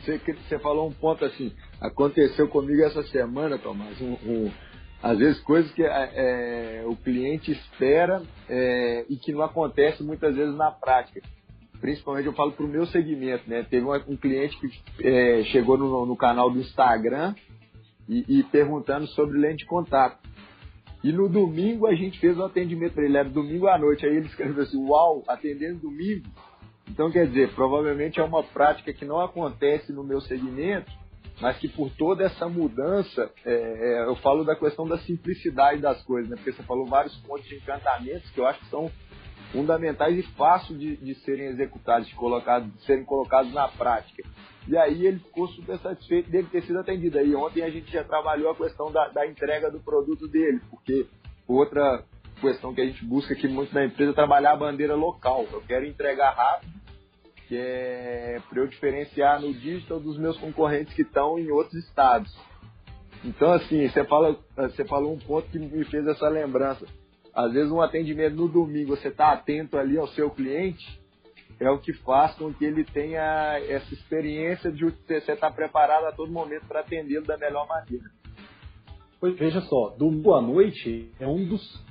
Você, 0.00 0.18
você 0.18 0.58
falou 0.58 0.88
um 0.88 0.92
ponto 0.92 1.24
assim, 1.24 1.52
aconteceu 1.80 2.48
comigo 2.48 2.82
essa 2.82 3.02
semana, 3.04 3.58
Tomás, 3.58 4.00
um, 4.00 4.12
um, 4.12 4.50
às 5.02 5.18
vezes 5.18 5.40
coisas 5.40 5.70
que 5.72 5.82
é, 5.82 5.88
é 5.90 6.84
o 6.86 6.96
cliente 6.96 7.52
espera 7.52 8.22
é, 8.48 9.04
e 9.08 9.16
que 9.16 9.32
não 9.32 9.42
acontece 9.42 10.02
muitas 10.02 10.34
vezes 10.34 10.54
na 10.56 10.70
prática. 10.70 11.20
Principalmente 11.80 12.26
eu 12.26 12.32
falo 12.32 12.52
para 12.52 12.64
o 12.64 12.68
meu 12.68 12.86
segmento, 12.86 13.48
né? 13.48 13.64
Teve 13.68 13.86
um, 13.86 14.16
cliente 14.16 14.58
que 14.58 15.06
é, 15.06 15.44
chegou 15.44 15.78
no, 15.78 16.04
no, 16.04 16.16
canal 16.16 16.50
do 16.50 16.58
Instagram 16.58 17.34
e, 18.08 18.40
e 18.40 18.42
perguntando 18.42 19.06
sobre 19.08 19.38
lente 19.38 19.58
de 19.58 19.66
contato. 19.66 20.18
E 21.04 21.12
no 21.12 21.28
domingo 21.28 21.86
a 21.86 21.94
gente 21.94 22.18
fez 22.18 22.36
um 22.36 22.44
atendimento 22.44 22.94
para 22.94 23.04
ele, 23.04 23.16
era 23.16 23.28
domingo 23.28 23.68
à 23.68 23.78
noite. 23.78 24.04
Aí 24.04 24.16
ele 24.16 24.26
escreveu 24.26 24.64
assim: 24.64 24.84
Uau, 24.84 25.22
atendendo 25.28 25.78
domingo? 25.78 26.26
Então, 26.88 27.10
quer 27.10 27.26
dizer, 27.26 27.54
provavelmente 27.54 28.18
é 28.18 28.24
uma 28.24 28.42
prática 28.42 28.92
que 28.92 29.04
não 29.04 29.20
acontece 29.20 29.92
no 29.92 30.02
meu 30.02 30.20
segmento, 30.20 30.90
mas 31.40 31.56
que 31.58 31.68
por 31.68 31.90
toda 31.90 32.24
essa 32.24 32.48
mudança, 32.48 33.30
é, 33.44 33.52
é, 33.52 34.04
eu 34.06 34.16
falo 34.16 34.44
da 34.44 34.56
questão 34.56 34.86
da 34.86 34.98
simplicidade 34.98 35.80
das 35.80 36.02
coisas, 36.02 36.28
né? 36.28 36.36
Porque 36.36 36.52
você 36.52 36.62
falou 36.64 36.86
vários 36.86 37.16
pontos 37.18 37.48
de 37.48 37.56
encantamentos 37.56 38.28
que 38.30 38.40
eu 38.40 38.46
acho 38.46 38.58
que 38.60 38.70
são 38.70 38.90
fundamentais 39.52 40.18
e 40.18 40.22
fáceis 40.34 40.78
de, 40.78 40.96
de 40.96 41.14
serem 41.20 41.46
executados, 41.46 42.08
de, 42.08 42.14
colocados, 42.14 42.72
de 42.72 42.84
serem 42.84 43.04
colocados 43.04 43.52
na 43.52 43.68
prática. 43.68 44.22
E 44.66 44.76
aí 44.76 45.06
ele 45.06 45.18
ficou 45.20 45.48
super 45.48 45.78
satisfeito 45.78 46.30
dele 46.30 46.48
ter 46.50 46.62
sido 46.62 46.78
atendido. 46.78 47.18
Aí 47.18 47.34
ontem 47.34 47.62
a 47.62 47.70
gente 47.70 47.90
já 47.90 48.04
trabalhou 48.04 48.50
a 48.50 48.56
questão 48.56 48.92
da, 48.92 49.08
da 49.08 49.26
entrega 49.26 49.70
do 49.70 49.80
produto 49.80 50.28
dele, 50.28 50.60
porque 50.70 51.06
outra 51.46 52.04
questão 52.40 52.74
que 52.74 52.80
a 52.80 52.84
gente 52.84 53.04
busca 53.04 53.32
aqui 53.32 53.48
muito 53.48 53.74
na 53.74 53.86
empresa 53.86 54.10
é 54.10 54.14
trabalhar 54.14 54.52
a 54.52 54.56
bandeira 54.56 54.94
local. 54.94 55.46
Eu 55.50 55.62
quero 55.62 55.86
entregar 55.86 56.32
rápido, 56.32 56.72
que 57.48 57.56
é 57.56 58.40
para 58.48 58.60
eu 58.60 58.68
diferenciar 58.68 59.40
no 59.40 59.52
digital 59.54 59.98
dos 59.98 60.18
meus 60.18 60.36
concorrentes 60.36 60.92
que 60.94 61.02
estão 61.02 61.38
em 61.38 61.50
outros 61.50 61.82
estados. 61.84 62.30
Então, 63.24 63.52
assim, 63.52 63.88
você, 63.88 64.04
fala, 64.04 64.38
você 64.56 64.84
falou 64.84 65.14
um 65.14 65.18
ponto 65.18 65.48
que 65.48 65.58
me 65.58 65.84
fez 65.86 66.06
essa 66.06 66.28
lembrança. 66.28 66.86
Às 67.34 67.52
vezes, 67.52 67.72
um 67.72 67.80
atendimento 67.80 68.36
no 68.36 68.48
domingo, 68.48 68.94
você 68.94 69.08
está 69.08 69.32
atento 69.32 69.78
ali 69.78 69.96
ao 69.96 70.06
seu 70.08 70.30
cliente, 70.30 71.00
é 71.58 71.70
o 71.70 71.78
que 71.78 71.92
faz 71.92 72.34
com 72.34 72.52
que 72.52 72.64
ele 72.64 72.84
tenha 72.84 73.58
essa 73.68 73.92
experiência 73.92 74.70
de 74.70 74.84
você 74.84 75.32
estar 75.32 75.50
preparado 75.50 76.04
a 76.04 76.12
todo 76.12 76.30
momento 76.30 76.66
para 76.66 76.80
atendê-lo 76.80 77.26
da 77.26 77.36
melhor 77.36 77.66
maneira. 77.66 78.04
Pois 79.18 79.36
veja 79.36 79.60
só, 79.62 79.96
domingo 79.98 80.34
à 80.34 80.40
noite 80.40 81.10
é 81.18 81.26
um 81.26 81.44
dos 81.44 81.84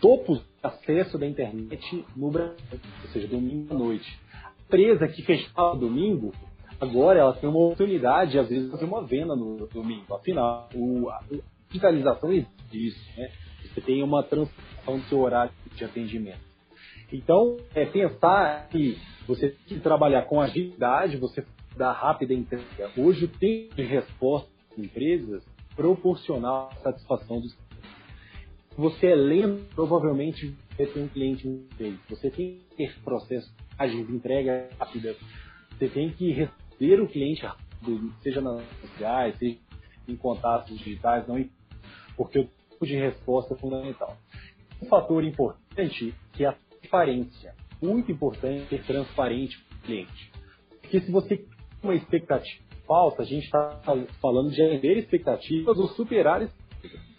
topos 0.00 0.38
de 0.38 0.44
acesso 0.62 1.18
da 1.18 1.26
internet 1.26 2.04
no 2.16 2.30
Brasil, 2.30 2.56
ou 3.02 3.10
seja, 3.10 3.28
domingo 3.28 3.74
à 3.74 3.78
noite. 3.78 4.23
Empresa 4.66 5.08
que 5.08 5.22
fechava 5.22 5.76
domingo, 5.76 6.32
agora 6.80 7.20
ela 7.20 7.32
tem 7.32 7.48
uma 7.48 7.58
oportunidade, 7.58 8.38
às 8.38 8.48
vezes, 8.48 8.66
de 8.66 8.70
fazer 8.70 8.84
uma 8.84 9.04
venda 9.04 9.36
no 9.36 9.66
domingo. 9.68 10.14
Afinal, 10.14 10.68
o, 10.74 11.08
a 11.10 11.22
digitalização 11.68 12.32
existe 12.32 13.18
né? 13.18 13.30
Você 13.62 13.80
tem 13.80 14.02
uma 14.02 14.22
transformação 14.22 14.98
do 14.98 15.04
seu 15.04 15.20
horário 15.20 15.52
de 15.74 15.84
atendimento. 15.84 16.40
Então, 17.12 17.56
é 17.74 17.84
pensar 17.84 18.68
que 18.68 18.98
você 19.26 19.50
tem 19.50 19.78
que 19.78 19.80
trabalhar 19.80 20.22
com 20.22 20.40
agilidade, 20.40 21.16
você 21.16 21.44
dá 21.76 21.92
rápida 21.92 22.32
entrega. 22.32 22.90
Hoje, 22.96 23.24
o 23.24 23.28
tempo 23.28 23.74
de 23.74 23.82
resposta 23.82 24.48
das 24.70 24.78
empresas 24.78 25.44
proporcional 25.74 26.70
à 26.72 26.76
satisfação 26.76 27.40
dos 27.40 27.52
clientes. 27.54 27.64
Você 28.76 29.06
é 29.08 29.14
lento, 29.14 29.64
provavelmente 29.74 30.54
você 30.70 30.86
tem 30.86 31.02
um 31.02 31.08
cliente 31.08 31.48
vez. 31.76 31.96
Você 32.08 32.30
tem 32.30 32.60
que 32.70 32.76
ter 32.76 32.94
processo 33.02 33.52
entrega 34.12 34.68
rápida. 34.78 35.16
Você 35.70 35.88
tem 35.88 36.10
que 36.10 36.30
receber 36.30 37.00
o 37.00 37.08
cliente 37.08 37.44
rápido, 37.44 38.12
seja 38.22 38.40
nas 38.40 38.60
redes 38.60 38.90
sociais, 38.90 39.38
seja 39.38 39.58
em 40.06 40.16
contatos 40.16 40.78
digitais, 40.78 41.26
não 41.26 41.36
porque 42.16 42.38
o 42.38 42.44
tempo 42.44 42.86
de 42.86 42.96
resposta 42.96 43.54
é 43.54 43.56
fundamental. 43.56 44.16
Um 44.82 44.86
fator 44.86 45.24
importante 45.24 46.14
que 46.32 46.44
é 46.44 46.48
a 46.48 46.52
transparência. 46.52 47.54
Muito 47.82 48.10
importante 48.12 48.68
ser 48.68 48.84
transparente 48.84 49.58
com 49.58 49.74
o 49.74 49.78
cliente. 49.80 50.32
Porque 50.80 51.00
se 51.00 51.10
você 51.10 51.36
tem 51.36 51.48
uma 51.82 51.94
expectativa 51.94 52.62
falsa, 52.86 53.22
a 53.22 53.24
gente 53.24 53.44
está 53.44 53.80
falando 54.20 54.50
de 54.50 54.56
vender 54.56 54.98
expectativas 54.98 55.76
ou 55.76 55.88
superar 55.88 56.42
expectativas. 56.42 57.14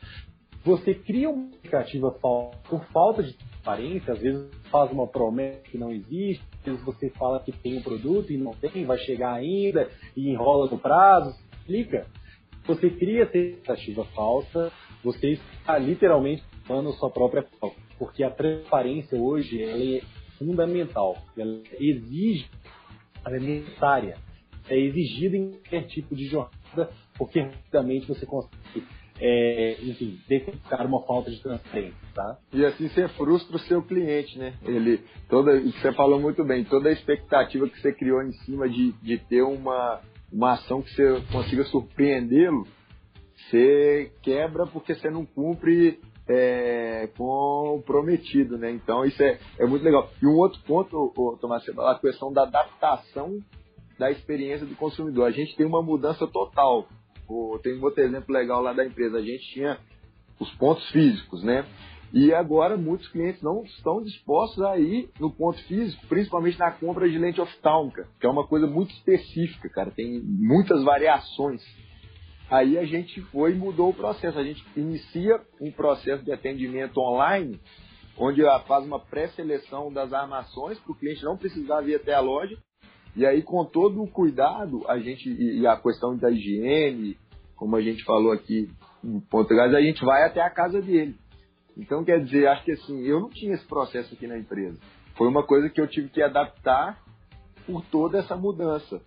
Você 0.64 0.96
cria 0.96 1.30
uma 1.30 1.50
expectativa 1.50 2.12
falsa 2.20 2.58
por 2.70 2.86
falta 2.86 3.22
de 3.22 3.38
transparência, 3.66 4.14
às 4.14 4.20
vezes 4.20 4.48
faz 4.70 4.92
uma 4.92 5.08
promessa 5.08 5.60
que 5.64 5.78
não 5.78 5.92
existe, 5.92 6.44
às 6.60 6.66
vezes 6.66 6.84
você 6.84 7.10
fala 7.10 7.40
que 7.40 7.52
tem 7.52 7.78
um 7.78 7.82
produto 7.82 8.32
e 8.32 8.38
não 8.38 8.54
tem, 8.54 8.86
vai 8.86 9.00
chegar 9.00 9.34
ainda 9.34 9.90
e 10.16 10.30
enrola 10.30 10.70
no 10.70 10.78
prazo, 10.78 11.36
explica. 11.60 12.06
Você 12.68 12.90
cria 12.90 13.24
essa 13.24 13.38
expectativa 13.38 14.06
falsa, 14.16 14.72
você 15.04 15.34
está 15.34 15.78
literalmente 15.78 16.44
tomando 16.68 16.94
sua 16.94 17.10
própria 17.10 17.44
falta 17.60 17.86
porque 17.98 18.24
a 18.24 18.30
transparência 18.30 19.18
hoje 19.18 19.62
ela 19.62 19.84
é 19.84 20.02
fundamental, 20.38 21.18
ela 21.38 21.62
exige, 21.80 22.50
ela 23.26 23.38
é 23.38 23.40
necessária, 23.40 24.18
é 24.70 24.78
exigida 24.78 25.38
em 25.38 25.52
qualquer 25.52 25.88
tipo 25.88 26.16
de 26.16 26.26
jornada, 26.26 26.92
porque 27.18 27.40
rapidamente 27.40 28.08
você 28.08 28.26
consegue, 28.26 28.86
é, 29.20 29.78
enfim, 29.82 30.20
detectar 30.28 30.86
uma 30.86 31.02
falta 31.04 31.32
de 31.32 31.42
transparência, 31.42 31.96
tá? 32.14 32.38
E 32.52 32.66
assim 32.66 32.90
você 32.90 33.08
frustra 33.10 33.56
o 33.56 33.60
seu 33.60 33.82
cliente, 33.82 34.38
né? 34.38 34.54
Ele, 34.64 35.02
toda, 35.30 35.60
você 35.60 35.94
falou 35.94 36.20
muito 36.20 36.44
bem, 36.44 36.64
toda 36.66 36.90
a 36.90 36.94
expectativa 36.94 37.70
que 37.70 37.80
você 37.80 37.94
criou 37.94 38.22
em 38.22 38.34
cima 38.44 38.68
de, 38.68 38.92
de 39.02 39.18
ter 39.18 39.42
uma, 39.42 40.02
uma 40.32 40.54
ação 40.54 40.82
que 40.82 40.94
você 40.94 41.22
consiga 41.32 41.64
surpreendê-lo, 41.66 42.68
você 43.36 44.12
quebra 44.22 44.66
porque 44.68 44.96
você 44.96 45.10
não 45.10 45.26
cumpre 45.26 46.00
é, 46.28 47.10
com 47.18 47.78
o 47.78 47.82
prometido, 47.82 48.58
né? 48.58 48.72
Então 48.72 49.06
isso 49.06 49.22
é, 49.22 49.40
é 49.60 49.66
muito 49.66 49.84
legal. 49.84 50.10
E 50.22 50.26
um 50.26 50.36
outro 50.36 50.60
ponto, 50.64 51.14
o, 51.16 51.38
Tomás, 51.38 51.64
a 51.70 52.00
questão 52.00 52.34
da 52.34 52.44
adaptação 52.44 53.40
da 53.98 54.12
experiência 54.12 54.66
do 54.66 54.76
consumidor. 54.76 55.26
A 55.28 55.32
gente 55.32 55.56
tem 55.56 55.66
uma 55.66 55.82
mudança 55.82 56.28
total. 56.28 56.88
O, 57.28 57.60
tem 57.62 57.78
um 57.78 57.84
outro 57.84 58.04
exemplo 58.04 58.34
legal 58.34 58.62
lá 58.62 58.74
da 58.74 58.86
empresa. 58.86 59.18
A 59.18 59.22
gente 59.22 59.44
tinha 59.54 59.78
os 60.40 60.50
pontos 60.56 60.90
físicos, 60.92 61.44
né? 61.44 61.66
E 62.14 62.34
agora 62.34 62.78
muitos 62.78 63.08
clientes 63.10 63.42
não 63.42 63.64
estão 63.64 64.02
dispostos 64.02 64.64
a 64.64 64.78
ir 64.78 65.10
no 65.20 65.32
ponto 65.32 65.62
físico, 65.64 66.06
principalmente 66.08 66.58
na 66.58 66.72
compra 66.72 67.10
de 67.10 67.18
lente 67.18 67.42
oftálmica, 67.42 68.08
que 68.20 68.26
é 68.26 68.30
uma 68.30 68.48
coisa 68.48 68.68
muito 68.68 68.92
específica, 68.94 69.68
cara, 69.70 69.92
tem 69.92 70.22
muitas 70.24 70.84
variações. 70.84 71.62
Aí 72.50 72.78
a 72.78 72.86
gente 72.86 73.20
foi 73.32 73.52
e 73.54 73.56
mudou 73.56 73.90
o 73.90 73.94
processo. 73.94 74.38
A 74.38 74.44
gente 74.44 74.64
inicia 74.78 75.42
um 75.60 75.72
processo 75.72 76.24
de 76.24 76.32
atendimento 76.32 77.00
online, 77.00 77.60
onde 78.18 78.42
faz 78.68 78.86
uma 78.86 79.00
pré-seleção 79.00 79.92
das 79.92 80.14
armações, 80.14 80.80
para 80.80 80.92
o 80.92 80.96
cliente 80.96 81.24
não 81.24 81.38
precisar 81.38 81.82
vir 81.82 81.96
até 81.96 82.14
a 82.14 82.22
loja. 82.22 82.58
E 83.16 83.26
aí, 83.26 83.42
com 83.42 83.64
todo 83.64 84.04
o 84.04 84.08
cuidado, 84.08 84.84
a 84.88 85.00
gente 85.00 85.30
e 85.30 85.66
a 85.66 85.78
questão 85.78 86.18
da 86.18 86.30
higiene, 86.30 87.18
como 87.56 87.76
a 87.76 87.82
gente 87.82 88.04
falou 88.04 88.32
aqui 88.32 88.70
em 89.04 89.20
Portugal, 89.22 89.68
a 89.68 89.82
gente 89.82 90.04
vai 90.04 90.26
até 90.26 90.42
a 90.42 90.50
casa 90.50 90.82
dele. 90.82 91.16
Então, 91.78 92.04
quer 92.04 92.24
dizer, 92.24 92.48
acho 92.48 92.64
que 92.64 92.72
assim, 92.72 93.02
eu 93.04 93.20
não 93.20 93.30
tinha 93.30 93.54
esse 93.54 93.66
processo 93.66 94.14
aqui 94.14 94.28
na 94.28 94.38
empresa. 94.38 94.80
Foi 95.16 95.28
uma 95.28 95.44
coisa 95.44 95.70
que 95.70 95.80
eu 95.80 95.88
tive 95.88 96.10
que 96.10 96.22
adaptar 96.22 97.02
por 97.66 97.84
toda 97.86 98.18
essa 98.18 98.36
mudança. 98.36 99.02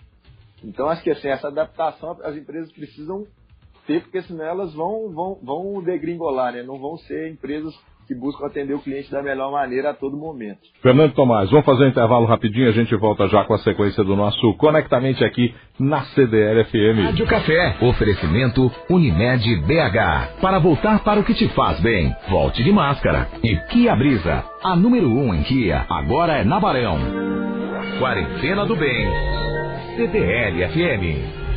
Então, 0.64 0.88
acho 0.88 1.02
que 1.02 1.10
assim, 1.10 1.28
essa 1.28 1.48
adaptação 1.48 2.18
as 2.22 2.36
empresas 2.36 2.72
precisam 2.72 3.26
ter, 3.86 4.02
porque 4.02 4.22
senão 4.22 4.44
elas 4.44 4.74
vão, 4.74 5.10
vão, 5.10 5.38
vão 5.42 5.82
degringolar, 5.82 6.52
né? 6.52 6.62
Não 6.62 6.78
vão 6.78 6.96
ser 6.98 7.30
empresas 7.30 7.74
que 8.08 8.14
buscam 8.14 8.46
atender 8.46 8.72
o 8.72 8.80
cliente 8.80 9.10
da 9.10 9.22
melhor 9.22 9.52
maneira 9.52 9.90
a 9.90 9.94
todo 9.94 10.16
momento. 10.16 10.60
Fernando 10.82 11.12
Tomás, 11.12 11.50
vamos 11.50 11.66
fazer 11.66 11.84
um 11.84 11.88
intervalo 11.88 12.24
rapidinho, 12.24 12.66
a 12.66 12.72
gente 12.72 12.96
volta 12.96 13.28
já 13.28 13.44
com 13.44 13.52
a 13.52 13.58
sequência 13.58 14.02
do 14.02 14.16
nosso 14.16 14.54
Conectamente 14.54 15.22
aqui 15.22 15.54
na 15.78 16.02
CDL 16.06 16.64
FM. 16.64 17.04
Rádio 17.04 17.26
Café, 17.26 17.76
oferecimento 17.82 18.72
Unimed 18.88 19.44
BH. 19.60 20.40
Para 20.40 20.58
voltar 20.58 21.04
para 21.04 21.20
o 21.20 21.24
que 21.24 21.34
te 21.34 21.48
faz 21.48 21.78
bem, 21.80 22.16
volte 22.30 22.64
de 22.64 22.72
máscara. 22.72 23.28
E 23.44 23.54
Kia 23.68 23.94
Brisa, 23.94 24.42
a 24.64 24.74
número 24.74 25.06
1 25.06 25.18
um 25.18 25.34
em 25.34 25.42
Kia, 25.42 25.84
agora 25.90 26.38
é 26.38 26.44
na 26.44 26.58
Barão. 26.58 26.98
Quarentena 27.98 28.64
do 28.64 28.74
Bem. 28.74 29.06
CDL 29.96 30.68
FM. 30.68 31.47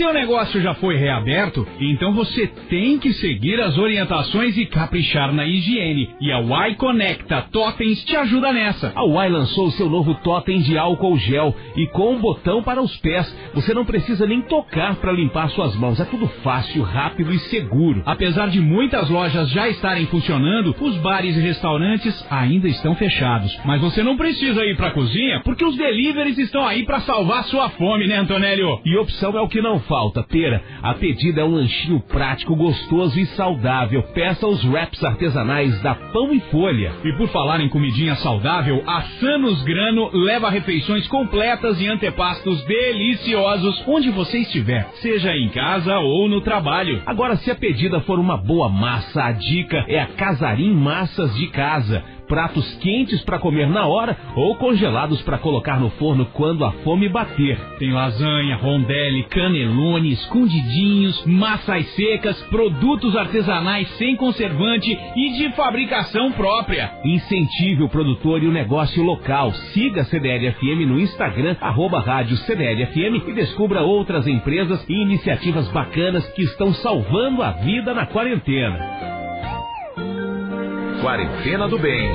Seu 0.00 0.14
negócio 0.14 0.62
já 0.62 0.72
foi 0.76 0.96
reaberto? 0.96 1.68
Então 1.78 2.14
você 2.14 2.46
tem 2.70 2.98
que 2.98 3.12
seguir 3.12 3.60
as 3.60 3.76
orientações 3.76 4.56
e 4.56 4.64
caprichar 4.64 5.30
na 5.30 5.44
higiene. 5.46 6.08
E 6.18 6.32
a 6.32 6.40
Y 6.40 6.74
Conecta 6.76 7.42
Totens 7.52 8.02
te 8.06 8.16
ajuda 8.16 8.50
nessa. 8.50 8.94
A 8.96 9.04
Y 9.04 9.28
lançou 9.30 9.70
seu 9.72 9.90
novo 9.90 10.14
totem 10.24 10.62
de 10.62 10.78
álcool 10.78 11.18
gel 11.18 11.54
e 11.76 11.86
com 11.88 12.14
um 12.14 12.18
botão 12.18 12.62
para 12.62 12.80
os 12.80 12.96
pés. 12.96 13.30
Você 13.52 13.74
não 13.74 13.84
precisa 13.84 14.26
nem 14.26 14.40
tocar 14.40 14.96
para 14.96 15.12
limpar 15.12 15.50
suas 15.50 15.76
mãos. 15.76 16.00
É 16.00 16.06
tudo 16.06 16.26
fácil, 16.42 16.82
rápido 16.82 17.30
e 17.30 17.38
seguro. 17.38 18.02
Apesar 18.06 18.48
de 18.48 18.58
muitas 18.58 19.10
lojas 19.10 19.50
já 19.50 19.68
estarem 19.68 20.06
funcionando, 20.06 20.74
os 20.80 20.96
bares 20.96 21.36
e 21.36 21.40
restaurantes 21.40 22.26
ainda 22.30 22.68
estão 22.68 22.94
fechados. 22.94 23.54
Mas 23.66 23.82
você 23.82 24.02
não 24.02 24.16
precisa 24.16 24.64
ir 24.64 24.78
para 24.78 24.86
a 24.86 24.92
cozinha 24.92 25.42
porque 25.44 25.62
os 25.62 25.76
deliveries 25.76 26.38
estão 26.38 26.66
aí 26.66 26.86
para 26.86 27.00
salvar 27.00 27.44
sua 27.44 27.68
fome, 27.68 28.06
né, 28.06 28.16
Antonélio? 28.16 28.80
E 28.82 28.96
opção 28.96 29.36
é 29.36 29.42
o 29.42 29.48
que 29.48 29.60
não 29.60 29.78
falta. 29.90 30.22
Pera, 30.22 30.62
a 30.80 30.94
pedida 30.94 31.40
é 31.40 31.44
um 31.44 31.56
lanchinho 31.56 31.98
prático, 31.98 32.54
gostoso 32.54 33.18
e 33.18 33.26
saudável. 33.26 34.04
Peça 34.14 34.46
os 34.46 34.64
wraps 34.64 35.02
artesanais 35.02 35.82
da 35.82 35.96
Pão 35.96 36.32
e 36.32 36.38
Folha. 36.52 36.92
E 37.04 37.12
por 37.14 37.28
falar 37.30 37.60
em 37.60 37.68
comidinha 37.68 38.14
saudável, 38.14 38.84
a 38.86 39.02
Sanos 39.02 39.60
Grano 39.64 40.08
leva 40.12 40.48
refeições 40.48 41.08
completas 41.08 41.80
e 41.80 41.88
antepastos 41.88 42.64
deliciosos 42.64 43.82
onde 43.88 44.10
você 44.10 44.38
estiver, 44.38 44.88
seja 45.02 45.36
em 45.36 45.48
casa 45.48 45.98
ou 45.98 46.28
no 46.28 46.40
trabalho. 46.40 47.02
Agora, 47.04 47.34
se 47.36 47.50
a 47.50 47.54
pedida 47.56 48.00
for 48.02 48.20
uma 48.20 48.36
boa 48.36 48.68
massa, 48.68 49.24
a 49.24 49.32
dica 49.32 49.84
é 49.88 50.00
a 50.00 50.06
Casarim 50.06 50.72
Massas 50.72 51.34
de 51.34 51.48
Casa 51.48 52.04
pratos 52.30 52.72
quentes 52.76 53.20
para 53.24 53.40
comer 53.40 53.68
na 53.68 53.88
hora 53.88 54.16
ou 54.36 54.54
congelados 54.54 55.20
para 55.22 55.36
colocar 55.36 55.80
no 55.80 55.90
forno 55.90 56.26
quando 56.26 56.64
a 56.64 56.70
fome 56.84 57.08
bater. 57.08 57.58
Tem 57.80 57.92
lasanha, 57.92 58.56
rondelli, 58.56 59.24
canelone, 59.24 60.12
escondidinhos, 60.12 61.26
massas 61.26 61.84
secas, 61.96 62.40
produtos 62.44 63.16
artesanais 63.16 63.90
sem 63.98 64.14
conservante 64.14 64.96
e 65.16 65.30
de 65.38 65.50
fabricação 65.56 66.30
própria. 66.30 66.92
Incentive 67.04 67.82
o 67.82 67.88
produtor 67.88 68.40
e 68.44 68.46
o 68.46 68.52
negócio 68.52 69.02
local. 69.02 69.50
Siga 69.72 70.02
a 70.02 70.04
CDL-FM 70.04 70.86
no 70.86 71.00
Instagram, 71.00 71.56
arroba 71.60 71.98
rádio 72.00 72.36
CDL-FM 72.36 73.28
e 73.28 73.32
descubra 73.32 73.82
outras 73.82 74.28
empresas 74.28 74.88
e 74.88 75.02
iniciativas 75.02 75.66
bacanas 75.72 76.24
que 76.28 76.42
estão 76.42 76.72
salvando 76.74 77.42
a 77.42 77.50
vida 77.50 77.92
na 77.92 78.06
quarentena. 78.06 79.19
Quarentena 81.00 81.66
do 81.66 81.78
Bem. 81.78 82.10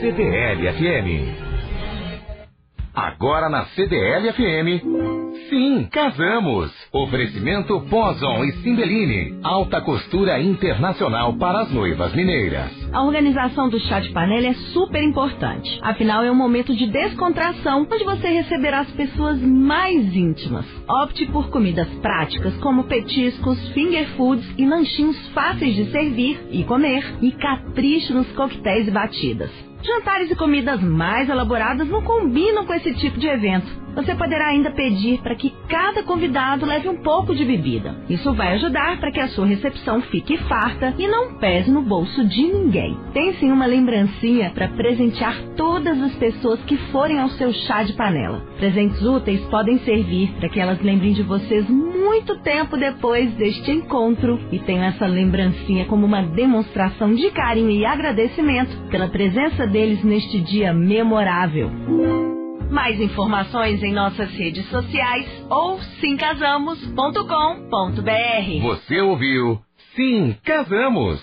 CDL 0.00 0.72
FM. 0.74 1.51
Agora 2.94 3.48
na 3.48 3.64
CDL 3.66 4.32
FM. 4.34 5.48
Sim, 5.48 5.88
casamos. 5.90 6.70
Oferecimento 6.92 7.80
Poson 7.88 8.44
e 8.44 8.52
Cimbelline. 8.62 9.40
Alta 9.42 9.80
costura 9.80 10.38
internacional 10.40 11.32
para 11.38 11.60
as 11.60 11.72
noivas 11.72 12.14
mineiras. 12.14 12.70
A 12.92 13.02
organização 13.02 13.70
do 13.70 13.80
chá 13.80 13.98
de 13.98 14.10
panela 14.10 14.46
é 14.46 14.52
super 14.74 15.02
importante. 15.02 15.80
Afinal, 15.82 16.22
é 16.22 16.30
um 16.30 16.34
momento 16.34 16.76
de 16.76 16.86
descontração 16.86 17.88
onde 17.90 18.04
você 18.04 18.28
receberá 18.28 18.80
as 18.80 18.90
pessoas 18.90 19.40
mais 19.40 20.14
íntimas. 20.14 20.66
Opte 20.86 21.24
por 21.26 21.48
comidas 21.48 21.88
práticas 22.02 22.54
como 22.58 22.84
petiscos, 22.84 23.58
finger 23.70 24.06
foods 24.16 24.46
e 24.58 24.66
lanchinhos 24.66 25.16
fáceis 25.28 25.74
de 25.74 25.90
servir 25.90 26.46
e 26.50 26.62
comer. 26.64 27.02
E 27.22 27.32
capriche 27.32 28.12
nos 28.12 28.30
coquetéis 28.32 28.86
e 28.86 28.90
batidas. 28.90 29.71
Jantares 29.84 30.30
e 30.30 30.36
comidas 30.36 30.80
mais 30.80 31.28
elaboradas 31.28 31.88
não 31.88 32.02
combinam 32.02 32.64
com 32.64 32.74
esse 32.74 32.94
tipo 32.94 33.18
de 33.18 33.26
evento. 33.26 33.66
Você 33.94 34.14
poderá 34.14 34.48
ainda 34.48 34.70
pedir 34.70 35.20
para 35.20 35.34
que 35.34 35.52
cada 35.68 36.02
convidado 36.02 36.64
leve 36.64 36.88
um 36.88 37.02
pouco 37.02 37.34
de 37.34 37.44
bebida. 37.44 37.94
Isso 38.08 38.32
vai 38.32 38.54
ajudar 38.54 38.98
para 38.98 39.10
que 39.10 39.20
a 39.20 39.28
sua 39.28 39.46
recepção 39.46 40.00
fique 40.02 40.36
farta 40.38 40.94
e 40.98 41.06
não 41.06 41.34
pese 41.34 41.70
no 41.70 41.82
bolso 41.82 42.26
de 42.26 42.42
ninguém. 42.42 42.96
Tem 43.12 43.34
sim 43.34 43.52
uma 43.52 43.66
lembrancinha 43.66 44.50
para 44.50 44.68
presentear 44.68 45.36
todas 45.56 46.00
as 46.00 46.14
pessoas 46.14 46.60
que 46.62 46.76
forem 46.90 47.20
ao 47.20 47.28
seu 47.30 47.52
chá 47.52 47.82
de 47.82 47.92
panela. 47.92 48.42
Presentes 48.56 49.02
úteis 49.02 49.40
podem 49.46 49.78
servir 49.80 50.32
para 50.38 50.48
que 50.48 50.60
elas 50.60 50.80
lembrem 50.80 51.12
de 51.12 51.22
vocês 51.22 51.68
muito 51.68 52.36
tempo 52.38 52.76
depois 52.76 53.32
deste 53.34 53.70
encontro 53.70 54.40
e 54.50 54.58
tenham 54.58 54.84
essa 54.84 55.06
lembrancinha 55.06 55.84
como 55.84 56.06
uma 56.06 56.22
demonstração 56.22 57.14
de 57.14 57.30
carinho 57.30 57.70
e 57.70 57.84
agradecimento 57.84 58.76
pela 58.90 59.08
presença 59.08 59.66
deles 59.66 60.02
neste 60.02 60.40
dia 60.40 60.72
memorável. 60.72 62.41
Mais 62.72 62.98
informações 62.98 63.82
em 63.82 63.92
nossas 63.92 64.30
redes 64.30 64.66
sociais 64.70 65.26
ou 65.50 65.78
simcasamos.com.br. 66.00 68.62
Você 68.62 69.02
ouviu? 69.02 69.60
Sim, 69.94 70.34
casamos. 70.42 71.20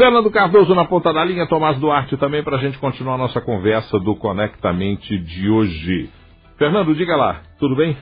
Fernando 0.01 0.31
Cardoso 0.31 0.75
na 0.75 0.87
ponta 0.87 1.13
da 1.13 1.23
linha, 1.23 1.47
Tomás 1.47 1.79
Duarte 1.79 2.17
também 2.17 2.43
para 2.43 2.57
a 2.57 2.59
gente 2.59 2.79
continuar 2.79 3.17
a 3.17 3.19
nossa 3.19 3.39
conversa 3.39 4.01
do 4.01 4.17
Conectamente 4.17 5.19
de 5.19 5.51
hoje. 5.51 6.09
Fernando, 6.57 6.95
diga 6.95 7.15
lá, 7.15 7.43
tudo 7.59 7.77
bem? 7.77 7.95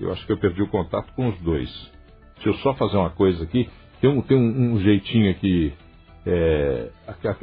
Eu 0.00 0.10
acho 0.10 0.26
que 0.26 0.32
eu 0.32 0.36
perdi 0.36 0.60
o 0.62 0.66
contato 0.66 1.12
com 1.14 1.28
os 1.28 1.38
dois. 1.38 1.70
Deixa 2.34 2.48
eu 2.48 2.54
só 2.54 2.74
fazer 2.74 2.96
uma 2.96 3.10
coisa 3.10 3.44
aqui. 3.44 3.70
Tem 4.00 4.10
um, 4.10 4.20
tem 4.20 4.36
um, 4.36 4.72
um 4.72 4.80
jeitinho 4.80 5.30
aqui, 5.30 5.72
é, 6.26 6.90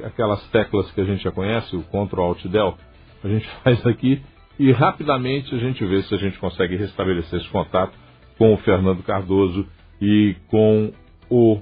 aquelas 0.03 0.45
teclas 0.49 0.91
que 0.91 0.99
a 0.99 1.05
gente 1.05 1.23
já 1.23 1.31
conhece, 1.31 1.73
o 1.73 1.83
Ctrl 1.83 2.21
Alt 2.21 2.45
Del, 2.47 2.77
a 3.23 3.27
gente 3.29 3.47
faz 3.63 3.87
aqui 3.87 4.21
e 4.59 4.73
rapidamente 4.73 5.55
a 5.55 5.57
gente 5.57 5.85
vê 5.85 6.01
se 6.03 6.13
a 6.13 6.17
gente 6.17 6.37
consegue 6.37 6.75
restabelecer 6.75 7.39
esse 7.39 7.47
contato 7.47 7.97
com 8.37 8.53
o 8.53 8.57
Fernando 8.57 9.01
Cardoso 9.03 9.65
e 10.01 10.35
com 10.49 10.91
o 11.29 11.61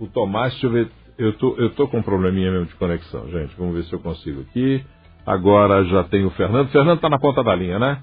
o 0.00 0.06
Tomás, 0.08 0.52
deixa 0.52 0.66
eu 0.66 0.70
ver, 0.70 0.90
eu 1.18 1.32
tô, 1.36 1.54
eu 1.56 1.70
tô 1.70 1.86
com 1.86 1.98
um 1.98 2.02
probleminha 2.02 2.50
mesmo 2.50 2.66
de 2.66 2.74
conexão, 2.74 3.28
gente, 3.30 3.54
vamos 3.56 3.74
ver 3.74 3.84
se 3.84 3.92
eu 3.92 4.00
consigo 4.00 4.40
aqui. 4.40 4.84
Agora 5.26 5.84
já 5.84 6.02
tem 6.04 6.24
o 6.24 6.30
Fernando. 6.30 6.70
Fernando 6.70 6.96
está 6.96 7.08
na 7.08 7.18
ponta 7.18 7.44
da 7.44 7.54
linha, 7.54 7.78
né? 7.78 8.02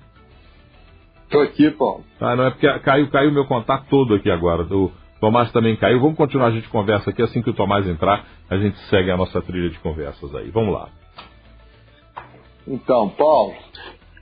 Tô 1.30 1.40
aqui, 1.40 1.70
Paulo. 1.72 2.04
Ah, 2.22 2.36
não 2.36 2.46
é 2.46 2.52
porque 2.52 2.80
caiu, 2.80 3.10
caiu 3.10 3.32
meu 3.32 3.46
contato 3.46 3.86
todo 3.90 4.14
aqui 4.14 4.30
agora. 4.30 4.64
O 4.64 4.92
Tomás 5.20 5.52
também 5.52 5.76
caiu. 5.76 6.00
Vamos 6.00 6.16
continuar 6.16 6.48
a 6.48 6.52
gente 6.52 6.70
conversa 6.70 7.10
aqui. 7.10 7.22
Assim 7.22 7.42
que 7.42 7.50
o 7.50 7.54
Tomás 7.54 7.88
entrar, 7.88 8.26
a 8.50 8.58
gente 8.58 8.78
segue 8.90 9.12
a 9.12 9.18
nossa 9.18 9.42
trilha 9.42 9.70
de 9.70 9.80
conversas 9.80 10.34
aí. 10.36 10.50
Vamos 10.52 10.74
lá. 10.74 10.90
Então, 12.66 13.10
Paulo, 13.10 13.54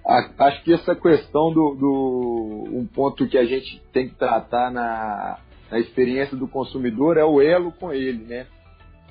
a, 0.05 0.47
acho 0.47 0.63
que 0.63 0.73
essa 0.73 0.95
questão 0.95 1.51
do, 1.51 1.75
do, 1.75 2.69
um 2.71 2.87
ponto 2.87 3.27
que 3.27 3.37
a 3.37 3.45
gente 3.45 3.81
tem 3.91 4.07
que 4.07 4.15
tratar 4.15 4.71
na, 4.71 5.37
na 5.75 5.79
experiência 5.81 6.37
do 6.37 6.47
consumidor 6.47 7.17
é 7.17 7.25
o 7.25 7.41
elo 7.41 7.69
com 7.73 7.91
ele, 7.91 8.23
né? 8.23 8.47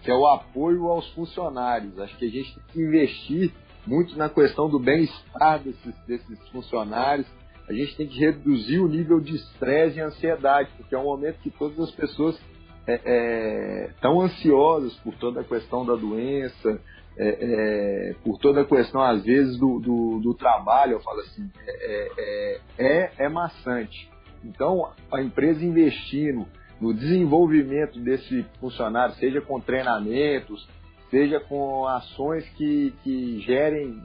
Que 0.03 0.11
é 0.11 0.15
o 0.15 0.27
apoio 0.27 0.87
aos 0.87 1.07
funcionários. 1.13 1.99
Acho 1.99 2.17
que 2.17 2.25
a 2.25 2.31
gente 2.31 2.55
tem 2.55 2.63
que 2.73 2.81
investir 2.81 3.53
muito 3.87 4.17
na 4.17 4.31
questão 4.31 4.67
do 4.71 4.79
bem-estar 4.79 5.63
desses, 5.63 5.95
desses 6.07 6.49
funcionários 6.49 7.27
a 7.69 7.73
gente 7.73 7.97
tem 7.97 8.07
que 8.07 8.19
reduzir 8.19 8.79
o 8.79 8.89
nível 8.89 9.21
de 9.21 9.37
estresse 9.37 9.97
e 9.97 10.03
ansiedade, 10.03 10.71
porque 10.77 10.95
é 10.95 10.99
um 10.99 11.05
momento 11.05 11.39
que 11.41 11.51
todas 11.51 11.79
as 11.81 11.91
pessoas 11.93 12.39
estão 12.87 14.23
é, 14.23 14.25
é, 14.25 14.27
ansiosas 14.27 14.95
por 14.97 15.15
toda 15.15 15.41
a 15.41 15.45
questão 15.45 15.85
da 15.87 15.95
doença, 15.95 16.79
é, 17.17 17.29
é, 17.41 18.15
por 18.23 18.39
toda 18.39 18.61
a 18.61 18.65
questão, 18.67 19.01
às 19.01 19.25
vezes, 19.25 19.59
do, 19.59 19.81
do, 19.81 20.21
do 20.21 20.35
trabalho, 20.35 20.93
eu 20.93 21.01
falo 21.01 21.21
assim, 21.21 21.51
é, 21.67 22.61
é, 22.79 23.13
é 23.19 23.29
maçante. 23.31 24.11
Então, 24.45 24.93
a 25.11 25.23
empresa 25.23 25.65
investindo 25.65 26.47
no 26.81 26.93
desenvolvimento 26.93 27.99
desse 28.01 28.45
funcionário, 28.61 29.15
seja 29.15 29.41
com 29.41 29.61
treinamentos, 29.61 30.69
seja 31.11 31.41
com 31.41 31.87
ações 31.87 32.45
que, 32.51 32.93
que 33.03 33.41
gerem 33.41 34.03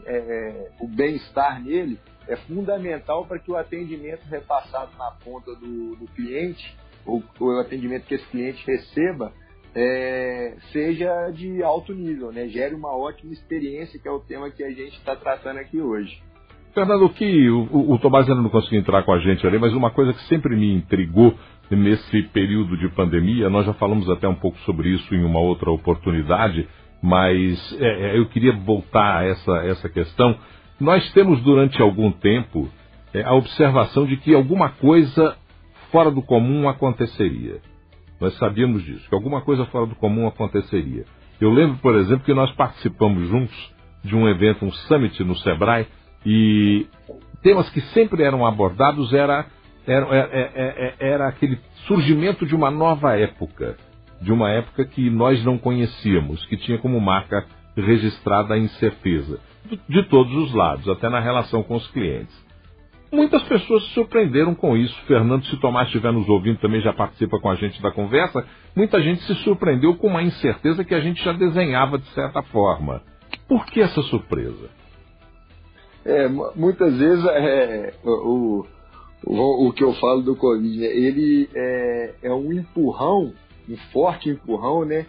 o 0.80 0.88
bem-estar 0.88 1.62
nele, 1.64 2.00
é 2.28 2.36
fundamental 2.36 3.26
para 3.26 3.40
que 3.40 3.52
o 3.52 3.58
atendimento 3.58 4.24
repassado 4.26 4.96
na 4.98 5.12
ponta 5.12 5.54
do, 5.56 5.96
do 5.96 6.06
cliente, 6.16 6.78
ou, 7.06 7.24
ou, 7.40 7.56
o 7.56 7.60
atendimento 7.60 8.06
que 8.06 8.14
esse 8.14 8.28
cliente 8.28 8.64
receba, 8.66 9.34
é, 9.74 10.56
seja 10.72 11.32
de 11.32 11.64
alto 11.64 11.94
nível, 11.94 12.32
né? 12.32 12.48
gere 12.48 12.76
uma 12.76 12.96
ótima 12.96 13.34
experiência, 13.34 14.00
que 14.00 14.08
é 14.08 14.12
o 14.12 14.20
tema 14.20 14.52
que 14.52 14.64
a 14.64 14.70
gente 14.70 14.98
está 14.98 15.16
tratando 15.16 15.58
aqui 15.58 15.82
hoje. 15.82 16.22
Fernando, 16.74 17.06
o 17.06 17.10
que 17.10 17.50
o, 17.50 17.94
o 17.94 17.98
Tomás 18.00 18.30
ainda 18.30 18.42
não 18.42 18.50
conseguiu 18.50 18.80
entrar 18.80 19.04
com 19.04 19.14
a 19.14 19.20
gente 19.20 19.46
ali, 19.46 19.58
mas 19.58 19.74
uma 19.74 19.92
coisa 19.92 20.14
que 20.14 20.22
sempre 20.24 20.56
me 20.56 20.74
intrigou 20.74 21.34
nesse 21.70 22.24
período 22.30 22.78
de 22.78 22.90
pandemia, 22.90 23.50
nós 23.50 23.66
já 23.66 23.74
falamos 23.74 24.10
até 24.10 24.28
um 24.28 24.36
pouco 24.36 24.58
sobre 24.60 24.90
isso 24.90 25.14
em 25.14 25.24
uma 25.24 25.40
outra 25.40 25.72
oportunidade, 25.72 26.68
mas 27.02 27.78
é, 27.80 28.12
é 28.12 28.20
eu 28.20 28.28
queria 28.28 28.54
voltar 28.54 29.20
a 29.20 29.26
essa, 29.26 29.58
essa 29.66 29.90
questão 29.90 30.38
nós 30.80 31.12
temos 31.12 31.42
durante 31.42 31.82
algum 31.82 32.10
tempo 32.10 32.70
é, 33.14 33.22
a 33.22 33.34
observação 33.34 34.06
de 34.06 34.16
que 34.16 34.34
alguma 34.34 34.70
coisa 34.70 35.36
fora 35.92 36.10
do 36.10 36.22
comum 36.22 36.70
aconteceria. 36.70 37.60
Nós 38.20 38.34
sabíamos 38.38 38.84
disso, 38.84 39.08
que 39.10 39.16
alguma 39.16 39.42
coisa 39.42 39.66
fora 39.66 39.86
do 39.86 39.96
comum 39.96 40.28
aconteceria. 40.28 41.04
Eu 41.40 41.52
lembro, 41.52 41.78
por 41.80 41.96
exemplo, 41.96 42.24
que 42.24 42.34
nós 42.34 42.52
participamos 42.54 43.28
juntos 43.28 43.76
de 44.04 44.16
um 44.16 44.28
evento, 44.30 44.66
um 44.66 44.72
summit 44.72 45.22
no 45.24 45.36
Sebrae, 45.38 45.88
e 46.26 46.88
temas 47.42 47.70
que 47.70 47.82
sempre 47.94 48.24
eram 48.24 48.46
abordados 48.46 49.14
era, 49.14 49.46
era, 49.88 50.06
era, 50.08 50.30
é, 50.32 50.50
é, 50.56 50.96
era 51.00 51.28
aquele 51.28 51.60
surgimento 51.88 52.46
de 52.46 52.56
uma 52.56 52.70
nova 52.70 53.18
época, 53.18 53.78
de 54.22 54.32
uma 54.32 54.50
época 54.52 54.86
que 54.86 55.10
nós 55.10 55.44
não 55.44 55.58
conhecíamos, 55.58 56.46
que 56.46 56.58
tinha 56.58 56.78
como 56.78 57.00
marca 57.00 57.46
registrada 57.76 58.54
a 58.54 58.58
incerteza 58.58 59.40
de 59.88 60.04
todos 60.04 60.34
os 60.36 60.54
lados, 60.54 60.88
até 60.90 61.10
na 61.10 61.20
relação 61.20 61.64
com 61.64 61.76
os 61.76 61.88
clientes. 61.88 62.50
Muitas 63.12 63.42
pessoas 63.44 63.84
se 63.86 63.94
surpreenderam 63.94 64.54
com 64.54 64.78
isso. 64.78 64.96
Fernando, 65.08 65.44
se 65.46 65.58
Tomás 65.58 65.88
estiver 65.88 66.14
nos 66.14 66.30
ouvindo, 66.30 66.60
também 66.60 66.80
já 66.80 66.94
participa 66.94 67.40
com 67.40 67.50
a 67.50 67.56
gente 67.56 67.82
da 67.82 67.92
conversa. 67.92 68.46
Muita 68.76 69.02
gente 69.02 69.22
se 69.24 69.34
surpreendeu 69.44 69.96
com 69.96 70.08
uma 70.08 70.22
incerteza 70.22 70.84
que 70.84 70.94
a 70.94 71.00
gente 71.00 71.24
já 71.24 71.34
desenhava 71.34 71.98
de 71.98 72.06
certa 72.10 72.44
forma. 72.44 73.02
Por 73.48 73.66
que 73.66 73.82
essa 73.82 74.02
surpresa? 74.04 74.70
É, 76.10 76.28
muitas 76.28 76.98
vezes 76.98 77.24
é, 77.26 77.94
o, 78.04 78.66
o, 79.24 79.68
o 79.68 79.74
que 79.74 79.84
eu 79.84 79.94
falo 79.94 80.24
do 80.24 80.36
Covid, 80.36 80.84
ele 80.84 81.48
é, 81.54 82.16
é 82.24 82.34
um 82.34 82.52
empurrão, 82.52 83.32
um 83.70 83.78
forte 83.92 84.28
empurrão, 84.28 84.84
né? 84.84 85.06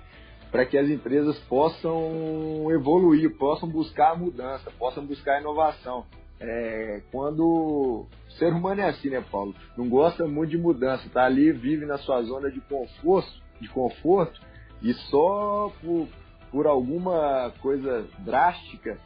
para 0.51 0.67
que 0.67 0.77
as 0.77 0.89
empresas 0.91 1.39
possam 1.49 2.71
evoluir, 2.71 3.35
possam 3.39 3.69
buscar 3.69 4.19
mudança, 4.19 4.71
possam 4.79 5.07
buscar 5.07 5.41
inovação. 5.41 6.05
É, 6.39 7.03
quando 7.13 7.41
o 7.41 8.07
ser 8.39 8.53
humano 8.53 8.81
é 8.81 8.89
assim, 8.89 9.11
né, 9.11 9.25
Paulo? 9.31 9.55
Não 9.77 9.89
gosta 9.89 10.27
muito 10.27 10.51
de 10.51 10.59
mudança, 10.59 11.09
tá 11.13 11.25
ali, 11.25 11.53
vive 11.53 11.87
na 11.87 11.99
sua 11.99 12.23
zona 12.23 12.51
de 12.51 12.61
conforto, 12.61 13.31
de 13.61 13.69
conforto 13.69 14.41
e 14.83 14.93
só 14.93 15.73
por, 15.81 16.09
por 16.51 16.67
alguma 16.67 17.53
coisa 17.61 18.07
drástica 18.19 18.99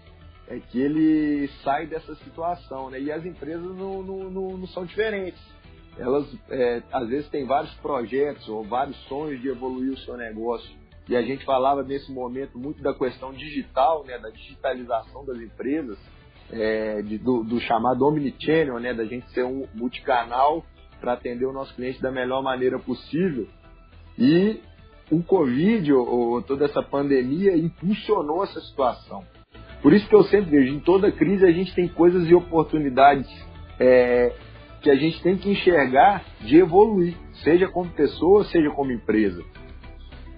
é 0.49 0.59
que 0.59 0.81
ele 0.81 1.49
sai 1.63 1.87
dessa 1.87 2.15
situação, 2.17 2.91
né? 2.91 3.01
E 3.01 3.11
as 3.11 3.25
empresas 3.25 3.63
não, 3.77 4.03
não, 4.03 4.31
não, 4.31 4.49
não 4.59 4.67
são 4.69 4.85
diferentes. 4.85 5.41
Elas, 5.97 6.27
é, 6.51 6.83
às 6.93 7.09
vezes, 7.09 7.29
têm 7.31 7.47
vários 7.47 7.73
projetos 7.75 8.49
ou 8.49 8.65
vários 8.65 8.97
sonhos 9.05 9.41
de 9.41 9.49
evoluir 9.49 9.93
o 9.93 9.99
seu 9.99 10.17
negócio 10.17 10.69
e 11.09 11.15
a 11.15 11.23
gente 11.23 11.45
falava 11.45 11.83
nesse 11.83 12.11
momento 12.11 12.59
muito 12.59 12.83
da 12.83 12.95
questão 12.95 13.33
digital, 13.33 14.05
né, 14.05 14.19
da 14.19 14.31
digitalização 14.31 15.25
das 15.25 15.39
empresas, 15.39 15.99
é, 16.51 17.03
de, 17.03 17.19
do, 17.19 17.45
do, 17.45 17.61
chamado 17.61 18.07
omnichannel, 18.07 18.79
né, 18.79 18.95
da 18.95 19.05
gente 19.05 19.31
ser 19.33 19.45
um 19.45 19.67
multicanal 19.75 20.65
para 21.01 21.13
atender 21.13 21.45
o 21.45 21.53
nosso 21.53 21.75
cliente 21.75 22.01
da 22.01 22.11
melhor 22.11 22.43
maneira 22.43 22.79
possível. 22.79 23.47
E 24.19 24.61
o 25.11 25.23
Covid, 25.23 25.93
ou, 25.93 26.09
ou 26.09 26.43
toda 26.43 26.65
essa 26.65 26.83
pandemia, 26.83 27.55
impulsionou 27.55 28.43
essa 28.43 28.61
situação. 28.61 29.23
Por 29.85 29.92
isso 29.92 30.09
que 30.09 30.14
eu 30.14 30.25
sempre 30.25 30.51
vejo, 30.51 30.73
em 30.73 30.81
toda 30.81 31.12
crise 31.12 31.44
a 31.44 31.53
gente 31.53 31.75
tem 31.75 31.87
coisas 31.87 32.27
e 32.27 32.35
oportunidades 32.35 33.29
é, 33.79 34.33
que 34.81 34.90
a 34.90 34.94
gente 34.94 35.23
tem 35.23 35.37
que 35.37 35.51
enxergar 35.51 36.25
de 36.40 36.57
evoluir, 36.57 37.14
seja 37.42 37.68
como 37.68 37.90
pessoa, 37.90 38.44
seja 38.44 38.70
como 38.70 38.92
empresa. 38.92 39.42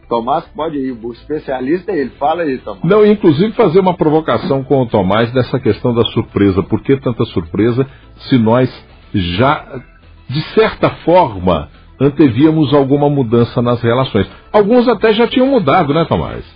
Tomás 0.08 0.44
pode 0.46 0.76
ir, 0.78 0.98
o 1.00 1.12
especialista 1.12 1.92
é 1.92 1.98
ele. 1.98 2.10
Fala 2.18 2.42
aí, 2.42 2.58
Tomás. 2.58 2.82
Não, 2.82 3.06
inclusive 3.06 3.52
fazer 3.52 3.78
uma 3.78 3.96
provocação 3.96 4.64
com 4.64 4.82
o 4.82 4.86
Tomás 4.86 5.32
dessa 5.32 5.60
questão 5.60 5.94
da 5.94 6.02
surpresa. 6.06 6.64
Por 6.64 6.82
que 6.82 6.96
tanta 6.96 7.24
surpresa 7.26 7.86
se 8.28 8.36
nós 8.38 8.68
já, 9.14 9.80
de 10.28 10.40
certa 10.54 10.90
forma, 11.04 11.68
antevíamos 12.00 12.74
alguma 12.74 13.08
mudança 13.08 13.62
nas 13.62 13.80
relações? 13.80 14.28
Alguns 14.52 14.88
até 14.88 15.12
já 15.12 15.28
tinham 15.28 15.46
mudado, 15.46 15.94
né, 15.94 16.04
Tomás? 16.08 16.55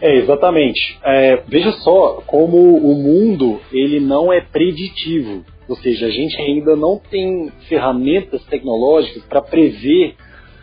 É, 0.00 0.14
exatamente. 0.16 0.98
É, 1.02 1.42
veja 1.46 1.72
só 1.72 2.22
como 2.26 2.76
o 2.76 2.94
mundo 2.94 3.60
ele 3.72 4.00
não 4.00 4.32
é 4.32 4.40
preditivo. 4.40 5.44
Ou 5.68 5.76
seja, 5.76 6.06
a 6.06 6.10
gente 6.10 6.40
ainda 6.40 6.74
não 6.76 6.98
tem 6.98 7.50
ferramentas 7.68 8.42
tecnológicas 8.46 9.22
para 9.24 9.42
prever 9.42 10.14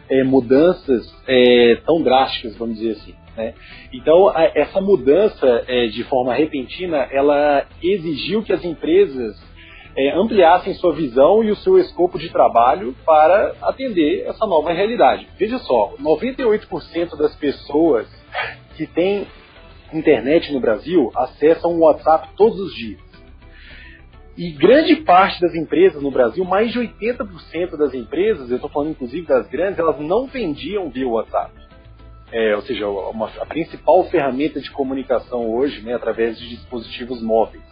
é, 0.10 0.24
mudanças 0.24 1.06
é, 1.28 1.78
tão 1.86 2.02
drásticas, 2.02 2.56
vamos 2.58 2.80
dizer 2.80 2.94
assim. 2.94 3.14
Né? 3.38 3.54
Então, 3.94 4.30
a, 4.30 4.52
essa 4.56 4.82
mudança 4.82 5.64
é, 5.68 5.88
de 5.88 6.04
forma 6.06 6.34
repentina, 6.34 7.08
ela 7.12 7.66
exigiu 7.84 8.42
que 8.42 8.54
as 8.54 8.64
empresas 8.64 9.40
é, 9.96 10.12
ampliassem 10.12 10.74
sua 10.74 10.94
visão 10.94 11.44
e 11.44 11.52
o 11.52 11.56
seu 11.58 11.78
escopo 11.78 12.18
de 12.18 12.30
trabalho 12.30 12.96
para 13.06 13.56
atender 13.62 14.26
essa 14.28 14.46
nova 14.46 14.72
realidade. 14.74 15.28
Veja 15.38 15.60
só, 15.60 15.94
98% 16.02 17.18
das 17.18 17.36
pessoas 17.36 18.08
que 18.76 18.86
têm 18.88 19.28
internet 19.94 20.52
no 20.52 20.60
Brasil 20.60 21.12
acessam 21.16 21.72
o 21.72 21.80
WhatsApp 21.80 22.30
todos 22.36 22.60
os 22.60 22.76
dias. 22.76 23.06
E 24.38 24.52
grande 24.52 24.98
parte 24.98 25.40
das 25.40 25.56
empresas 25.56 26.02
no 26.02 26.12
Brasil, 26.12 26.44
mais 26.44 26.72
de 26.72 26.80
80% 26.80 27.78
das 27.78 27.94
empresas, 27.94 28.50
eu 28.50 28.58
estou 28.58 28.70
falando 28.70 28.92
inclusive 28.92 29.26
das 29.26 29.48
grandes, 29.48 29.80
elas 29.80 29.98
não 30.00 30.28
vendiam 30.28 30.90
via 30.90 31.08
WhatsApp. 31.08 31.54
É, 32.32 32.56
ou 32.56 32.62
seja, 32.64 32.88
uma, 32.88 33.28
a 33.40 33.46
principal 33.46 34.04
ferramenta 34.06 34.60
de 34.60 34.70
comunicação 34.72 35.50
hoje, 35.50 35.82
né, 35.82 35.94
através 35.94 36.38
de 36.38 36.50
dispositivos 36.50 37.22
móveis. 37.22 37.64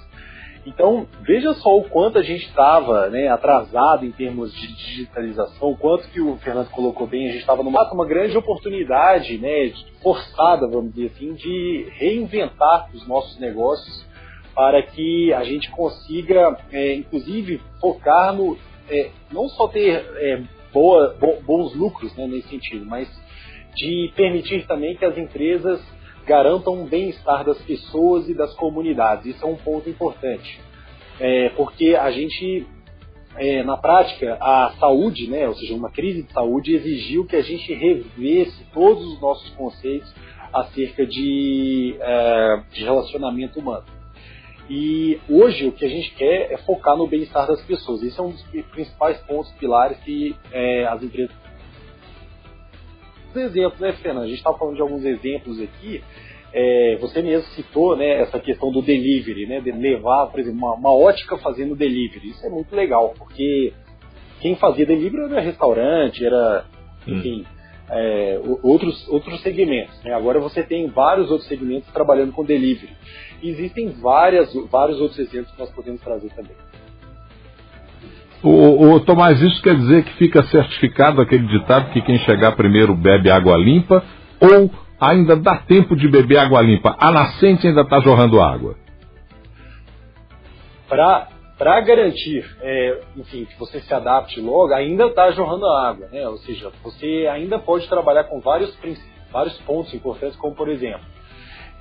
Então, 0.65 1.05
veja 1.21 1.53
só 1.55 1.77
o 1.77 1.83
quanto 1.83 2.17
a 2.17 2.23
gente 2.23 2.45
estava 2.45 3.09
né, 3.09 3.27
atrasado 3.27 4.05
em 4.05 4.11
termos 4.11 4.53
de 4.53 4.67
digitalização, 4.67 5.71
o 5.71 5.77
quanto 5.77 6.07
que 6.09 6.21
o 6.21 6.37
Fernando 6.37 6.69
colocou 6.69 7.05
bem, 7.05 7.27
a 7.27 7.31
gente 7.31 7.41
estava 7.41 7.63
numa 7.63 7.83
uma 7.91 8.05
grande 8.05 8.37
oportunidade, 8.37 9.37
né, 9.37 9.73
forçada, 10.01 10.67
vamos 10.67 10.93
dizer 10.93 11.11
assim, 11.13 11.33
de 11.33 11.87
reinventar 11.97 12.89
os 12.93 13.05
nossos 13.05 13.37
negócios 13.39 14.05
para 14.55 14.81
que 14.83 15.33
a 15.33 15.43
gente 15.43 15.69
consiga, 15.71 16.57
é, 16.71 16.93
inclusive, 16.95 17.59
focar 17.81 18.33
no, 18.33 18.57
é, 18.89 19.09
não 19.31 19.49
só 19.49 19.67
ter 19.67 20.05
é, 20.15 20.41
boa, 20.71 21.15
bo, 21.19 21.41
bons 21.41 21.75
lucros 21.75 22.15
né, 22.15 22.25
nesse 22.25 22.47
sentido, 22.47 22.85
mas 22.85 23.09
de 23.75 24.11
permitir 24.15 24.65
também 24.65 24.95
que 24.95 25.03
as 25.03 25.17
empresas 25.17 25.81
garantam 26.25 26.81
o 26.81 26.87
bem-estar 26.87 27.43
das 27.43 27.61
pessoas 27.61 28.27
e 28.29 28.33
das 28.33 28.53
comunidades. 28.55 29.35
Isso 29.35 29.45
é 29.45 29.47
um 29.47 29.55
ponto 29.55 29.89
importante, 29.89 30.59
é, 31.19 31.49
porque 31.49 31.95
a 31.95 32.11
gente, 32.11 32.65
é, 33.35 33.63
na 33.63 33.77
prática, 33.77 34.37
a 34.39 34.73
saúde, 34.79 35.29
né, 35.29 35.47
ou 35.47 35.55
seja, 35.55 35.73
uma 35.73 35.91
crise 35.91 36.23
de 36.23 36.31
saúde 36.33 36.75
exigiu 36.75 37.25
que 37.25 37.35
a 37.35 37.41
gente 37.41 37.73
revesse 37.73 38.63
todos 38.73 39.05
os 39.05 39.21
nossos 39.21 39.49
conceitos 39.51 40.13
acerca 40.51 41.05
de, 41.05 41.95
é, 41.99 42.63
de 42.71 42.83
relacionamento 42.83 43.59
humano. 43.59 43.85
E 44.69 45.19
hoje 45.29 45.67
o 45.67 45.71
que 45.71 45.85
a 45.85 45.89
gente 45.89 46.13
quer 46.15 46.51
é 46.51 46.57
focar 46.57 46.95
no 46.95 47.05
bem-estar 47.07 47.45
das 47.47 47.61
pessoas. 47.63 48.01
Esse 48.01 48.19
é 48.19 48.23
um 48.23 48.29
dos 48.29 48.41
principais 48.71 49.17
pontos 49.23 49.51
pilares 49.53 49.97
que 49.99 50.35
é, 50.51 50.85
as 50.85 51.03
empresas 51.03 51.35
exemplos, 53.35 53.79
né, 53.79 53.93
Fernando? 53.93 54.23
A 54.23 54.27
gente 54.27 54.37
estava 54.37 54.57
falando 54.57 54.75
de 54.75 54.81
alguns 54.81 55.03
exemplos 55.05 55.59
aqui. 55.59 56.03
É, 56.53 56.97
você 57.01 57.21
mesmo 57.21 57.47
citou 57.53 57.95
né, 57.95 58.21
essa 58.21 58.39
questão 58.39 58.71
do 58.71 58.81
delivery, 58.81 59.47
né, 59.47 59.59
de 59.59 59.71
levar, 59.71 60.27
por 60.27 60.39
exemplo, 60.39 60.59
uma, 60.59 60.75
uma, 60.75 60.93
ótica 60.93 61.35
fazendo 61.37 61.75
delivery. 61.75 62.29
Isso 62.29 62.45
é 62.45 62.49
muito 62.49 62.75
legal, 62.75 63.13
porque 63.17 63.73
quem 64.39 64.55
fazia 64.55 64.85
delivery 64.85 65.31
era 65.31 65.41
restaurante, 65.41 66.23
era, 66.23 66.65
enfim, 67.07 67.41
hum. 67.41 67.45
é, 67.89 68.39
outros, 68.61 69.07
outros 69.07 69.41
segmentos. 69.41 69.99
Né? 70.03 70.13
Agora 70.13 70.39
você 70.39 70.61
tem 70.61 70.87
vários 70.87 71.31
outros 71.31 71.47
segmentos 71.47 71.91
trabalhando 71.91 72.31
com 72.33 72.45
delivery. 72.45 72.93
Existem 73.41 73.89
várias, 73.89 74.53
vários 74.69 75.01
outros 75.01 75.19
exemplos 75.19 75.51
que 75.53 75.59
nós 75.59 75.71
podemos 75.71 76.01
trazer 76.01 76.29
também. 76.35 76.55
O, 78.43 78.91
o, 78.91 78.99
Tomás, 78.99 79.41
isso 79.41 79.61
quer 79.61 79.75
dizer 79.75 80.03
que 80.03 80.13
fica 80.15 80.43
certificado 80.43 81.21
aquele 81.21 81.47
ditado 81.47 81.91
que 81.91 82.01
quem 82.01 82.17
chegar 82.19 82.51
primeiro 82.57 82.93
bebe 82.93 83.31
água 83.31 83.55
limpa 83.55 84.03
ou 84.41 84.69
ainda 84.99 85.37
dá 85.37 85.57
tempo 85.59 85.95
de 85.95 86.09
beber 86.09 86.39
água 86.39 86.61
limpa? 86.61 86.93
A 86.99 87.09
nascente 87.09 87.65
ainda 87.65 87.81
está 87.81 88.01
jorrando 88.01 88.41
água. 88.41 88.75
Para 90.89 91.81
garantir, 91.81 92.45
é, 92.61 92.99
enfim, 93.15 93.45
que 93.45 93.57
você 93.57 93.79
se 93.79 93.93
adapte 93.93 94.41
logo, 94.41 94.73
ainda 94.73 95.05
está 95.05 95.31
jorrando 95.31 95.65
água, 95.65 96.09
né? 96.11 96.27
Ou 96.27 96.37
seja, 96.39 96.69
você 96.83 97.29
ainda 97.31 97.57
pode 97.57 97.87
trabalhar 97.87 98.25
com 98.25 98.41
vários, 98.41 98.77
vários 99.31 99.57
pontos 99.61 99.93
importantes, 99.93 100.35
como 100.35 100.53
por 100.53 100.67
exemplo, 100.67 101.05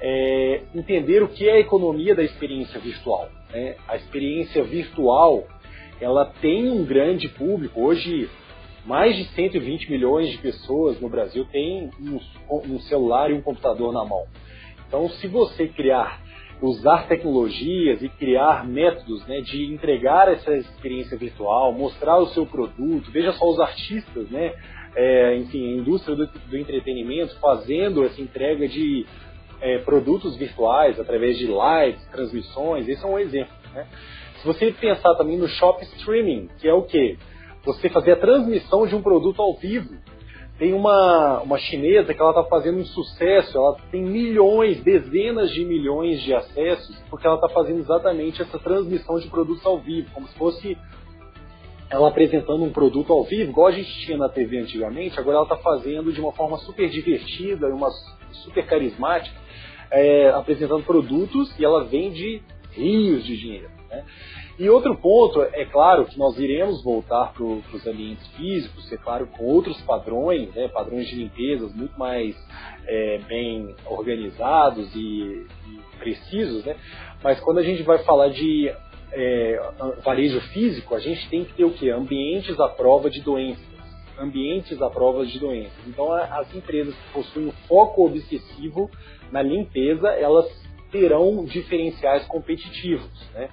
é, 0.01 0.63
entender 0.75 1.25
o 1.25 1.29
que 1.29 1.49
é 1.49 1.55
a 1.55 1.61
economia 1.61 2.15
da 2.15 2.23
experiência 2.23 2.79
virtual. 2.79 3.29
Né? 3.51 3.75
A 3.89 3.97
experiência 3.97 4.63
virtual 4.63 5.45
ela 6.03 6.25
tem 6.41 6.71
um 6.71 6.85
grande 6.85 7.29
público. 7.29 7.81
Hoje, 7.81 8.29
mais 8.85 9.17
de 9.17 9.25
120 9.35 9.91
milhões 9.91 10.31
de 10.31 10.39
pessoas 10.39 11.01
no 11.01 11.09
Brasil 11.09 11.45
têm 11.47 11.91
um, 12.01 12.19
um 12.75 12.81
celular 12.81 13.31
e 13.31 13.35
um 13.35 13.41
computador 13.41 13.93
na 13.93 14.05
mão. 14.05 14.25
Então, 14.89 15.09
se 15.09 15.29
você 15.29 15.69
criar, 15.69 16.21
usar 16.61 17.07
tecnologias 17.07 18.03
e 18.03 18.09
criar 18.09 18.67
métodos 18.67 19.25
né, 19.27 19.41
de 19.41 19.73
entregar 19.73 20.29
essa 20.29 20.53
experiência 20.57 21.17
virtual, 21.17 21.73
mostrar 21.73 22.19
o 22.19 22.27
seu 22.29 22.45
produto, 22.45 23.11
veja 23.11 23.33
só 23.33 23.49
os 23.49 23.61
artistas, 23.61 24.29
né, 24.29 24.53
é, 24.95 25.37
enfim, 25.37 25.75
a 25.75 25.77
indústria 25.79 26.17
do, 26.17 26.27
do, 26.27 26.57
entretenimento 26.57 27.39
fazendo 27.41 28.05
essa 28.05 28.21
entrega 28.21 28.69
de 28.69 29.07
é, 29.61 29.79
produtos 29.79 30.37
virtuais 30.37 30.99
através 30.99 31.39
de 31.39 31.47
lives, 31.47 32.05
transmissões, 32.11 32.89
esse 32.89 33.03
é 33.03 33.09
um 33.09 33.19
exemplo. 33.19 33.55
Né? 33.73 33.87
Se 34.43 34.47
você 34.47 34.73
pensar 34.73 35.15
também 35.15 35.39
no 35.39 35.47
shop 35.47 35.81
streaming, 35.85 36.49
que 36.59 36.67
é 36.67 36.75
o 36.75 36.83
quê? 36.83 37.17
Você 37.65 37.89
fazer 37.89 38.13
a 38.13 38.17
transmissão 38.17 38.89
de 38.89 38.97
um 38.97 39.01
produto 39.01 39.41
ao 39.41 39.55
vivo. 39.55 39.95
Tem 40.59 40.75
uma, 40.75 41.41
uma 41.43 41.59
chinesa 41.59 42.13
que 42.13 42.21
ela 42.21 42.31
está 42.31 42.43
fazendo 42.45 42.79
um 42.79 42.85
sucesso, 42.85 43.57
ela 43.57 43.77
tem 43.93 44.03
milhões, 44.03 44.83
dezenas 44.83 45.49
de 45.53 45.65
milhões 45.65 46.21
de 46.23 46.35
acessos, 46.35 46.97
porque 47.09 47.25
ela 47.25 47.37
está 47.37 47.49
fazendo 47.51 47.79
exatamente 47.79 48.43
essa 48.43 48.59
transmissão 48.59 49.17
de 49.21 49.29
produtos 49.29 49.65
ao 49.65 49.79
vivo, 49.79 50.11
como 50.13 50.27
se 50.27 50.35
fosse 50.37 50.77
ela 51.89 52.09
apresentando 52.09 52.65
um 52.65 52.73
produto 52.73 53.13
ao 53.13 53.23
vivo, 53.23 53.51
igual 53.51 53.69
a 53.69 53.73
gente 53.73 53.93
tinha 54.05 54.19
na 54.19 54.29
TV 54.29 54.59
antigamente, 54.59 55.21
agora 55.21 55.37
ela 55.37 55.45
está 55.45 55.57
fazendo 55.59 56.13
de 56.13 56.21
uma 56.21 56.33
forma 56.33 56.57
super 56.59 56.89
divertida, 56.89 57.69
uma 57.69 57.91
super 58.33 58.67
carismática, 58.67 59.39
é, 59.89 60.31
apresentando 60.31 60.83
produtos 60.83 61.57
e 61.61 61.65
ela 61.65 61.85
vende 61.85 62.43
rios 62.73 63.25
de 63.25 63.37
dinheiro. 63.37 63.82
Né? 63.93 64.05
E 64.59 64.71
outro 64.71 64.97
ponto, 64.97 65.43
é 65.43 65.65
claro 65.67 66.07
que 66.07 66.19
nós 66.19 66.39
iremos 66.39 66.83
voltar 66.83 67.33
para 67.33 67.45
os 67.45 67.87
ambientes 67.87 68.27
físicos, 68.29 68.91
é 68.91 68.97
claro, 68.97 69.27
com 69.27 69.45
outros 69.45 69.79
padrões, 69.83 70.53
né, 70.55 70.69
padrões 70.69 71.07
de 71.09 71.17
limpezas 71.17 71.75
muito 71.75 71.99
mais 71.99 72.35
é, 72.87 73.19
bem 73.29 73.75
organizados 73.87 74.95
e, 74.95 74.99
e, 74.99 75.81
precisos, 75.99 76.65
né? 76.65 76.77
mas 77.23 77.39
quando 77.41 77.59
a 77.59 77.63
gente 77.63 77.83
vai 77.83 77.99
falar 77.99 78.29
de 78.29 78.73
é, 79.13 79.61
varejo 80.03 80.41
físico, 80.53 80.95
a 80.95 80.99
gente 80.99 81.29
tem 81.29 81.45
que 81.45 81.53
ter 81.53 81.65
o 81.65 81.71
que? 81.71 81.91
Ambientes 81.91 82.59
à 82.59 82.69
prova 82.69 83.11
de 83.11 83.21
doenças. 83.21 83.73
Ambientes 84.19 84.81
à 84.81 84.91
prova 84.91 85.25
de 85.25 85.39
doenças. 85.39 85.87
Então, 85.87 86.13
as 86.13 86.53
empresas 86.55 86.95
que 86.95 87.13
possuem 87.13 87.47
um 87.47 87.53
foco 87.69 88.07
obsessivo 88.07 88.91
na 89.31 89.43
limpeza, 89.43 90.09
elas 90.09 90.47
terão 90.93 91.45
diferenciais 91.45 92.25
competitivos. 92.27 93.11
Né? 93.35 93.49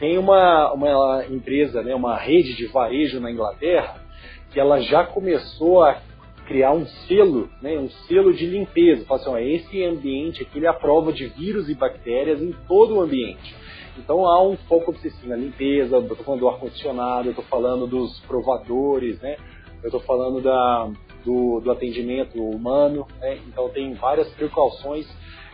Tem 0.00 0.16
uma, 0.18 0.72
uma 0.72 1.26
empresa, 1.26 1.82
né, 1.82 1.94
uma 1.94 2.16
rede 2.16 2.56
de 2.56 2.66
varejo 2.66 3.20
na 3.20 3.30
Inglaterra, 3.30 4.02
que 4.50 4.58
ela 4.58 4.80
já 4.80 5.04
começou 5.04 5.84
a 5.84 6.00
criar 6.46 6.72
um 6.72 6.86
selo, 7.06 7.48
né, 7.62 7.78
um 7.78 7.90
selo 8.08 8.32
de 8.32 8.46
limpeza. 8.46 9.04
Fala 9.04 9.20
assim, 9.20 9.30
ó, 9.30 9.38
esse 9.38 9.84
ambiente 9.84 10.42
aqui 10.42 10.58
ele 10.58 10.66
é 10.66 10.70
a 10.70 10.74
prova 10.74 11.12
de 11.12 11.26
vírus 11.26 11.68
e 11.68 11.74
bactérias 11.74 12.42
em 12.42 12.52
todo 12.66 12.96
o 12.96 13.00
ambiente. 13.00 13.54
Então 13.98 14.24
há 14.24 14.42
um 14.42 14.56
foco 14.56 14.90
obsessivo 14.90 15.28
na 15.28 15.36
limpeza, 15.36 15.96
eu 15.96 16.00
estou 16.00 16.16
falando 16.16 16.40
do 16.40 16.48
ar-condicionado, 16.48 17.28
eu 17.28 17.32
estou 17.32 17.44
falando 17.44 17.86
dos 17.86 18.18
provadores, 18.20 19.20
né? 19.20 19.36
eu 19.82 19.88
estou 19.88 20.00
falando 20.00 20.40
da, 20.40 20.90
do, 21.24 21.60
do 21.60 21.70
atendimento 21.70 22.42
humano, 22.42 23.06
né? 23.20 23.38
então 23.46 23.68
tem 23.68 23.92
várias 23.94 24.28
precauções 24.30 25.06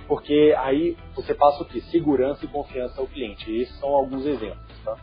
porque 0.06 0.54
aí 0.58 0.96
você 1.14 1.34
passa 1.34 1.62
o 1.62 1.66
que? 1.66 1.80
Segurança 1.82 2.44
e 2.44 2.48
confiança 2.48 3.00
ao 3.00 3.06
cliente. 3.06 3.50
E 3.50 3.62
esses 3.62 3.78
são 3.78 3.88
alguns 3.88 4.24
exemplos. 4.26 4.80
Tá? 4.84 4.96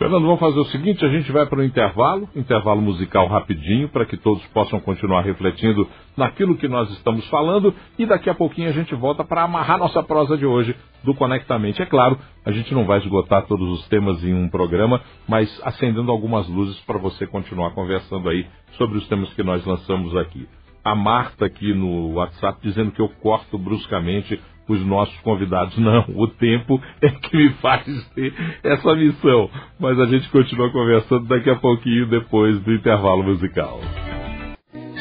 Fernando, 0.00 0.24
vamos 0.24 0.40
fazer 0.40 0.58
o 0.58 0.64
seguinte: 0.64 1.04
a 1.04 1.10
gente 1.10 1.30
vai 1.30 1.44
para 1.44 1.58
o 1.58 1.62
intervalo, 1.62 2.26
intervalo 2.34 2.80
musical 2.80 3.26
rapidinho, 3.26 3.86
para 3.90 4.06
que 4.06 4.16
todos 4.16 4.42
possam 4.46 4.80
continuar 4.80 5.20
refletindo 5.20 5.86
naquilo 6.16 6.56
que 6.56 6.66
nós 6.66 6.90
estamos 6.92 7.28
falando, 7.28 7.74
e 7.98 8.06
daqui 8.06 8.30
a 8.30 8.34
pouquinho 8.34 8.70
a 8.70 8.72
gente 8.72 8.94
volta 8.94 9.22
para 9.22 9.42
amarrar 9.42 9.76
nossa 9.76 10.02
prosa 10.02 10.38
de 10.38 10.46
hoje 10.46 10.74
do 11.04 11.14
Conectamente. 11.14 11.82
É 11.82 11.84
claro, 11.84 12.18
a 12.46 12.50
gente 12.50 12.72
não 12.72 12.86
vai 12.86 12.98
esgotar 13.00 13.46
todos 13.46 13.68
os 13.78 13.88
temas 13.88 14.24
em 14.24 14.32
um 14.32 14.48
programa, 14.48 15.02
mas 15.28 15.60
acendendo 15.64 16.10
algumas 16.10 16.48
luzes 16.48 16.80
para 16.86 16.96
você 16.96 17.26
continuar 17.26 17.72
conversando 17.72 18.26
aí 18.30 18.46
sobre 18.78 18.96
os 18.96 19.06
temas 19.06 19.30
que 19.34 19.42
nós 19.42 19.62
lançamos 19.66 20.16
aqui 20.16 20.48
a 20.84 20.94
Marta 20.94 21.46
aqui 21.46 21.72
no 21.74 22.14
WhatsApp 22.14 22.58
dizendo 22.62 22.92
que 22.92 23.00
eu 23.00 23.08
corto 23.20 23.58
bruscamente 23.58 24.40
os 24.68 24.84
nossos 24.86 25.18
convidados. 25.20 25.76
Não, 25.78 26.04
o 26.14 26.28
tempo 26.28 26.80
é 27.02 27.08
que 27.08 27.36
me 27.36 27.50
faz 27.54 27.84
ter 28.14 28.32
essa 28.62 28.94
missão. 28.94 29.50
Mas 29.78 29.98
a 29.98 30.06
gente 30.06 30.28
continua 30.30 30.70
conversando 30.70 31.26
daqui 31.26 31.50
a 31.50 31.56
pouquinho 31.56 32.06
depois 32.06 32.60
do 32.60 32.72
intervalo 32.72 33.22
musical. 33.22 33.80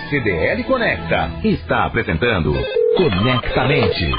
CDL 0.09 0.63
Conecta 0.63 1.29
está 1.43 1.85
apresentando 1.85 2.51
Conectamente. 2.97 4.11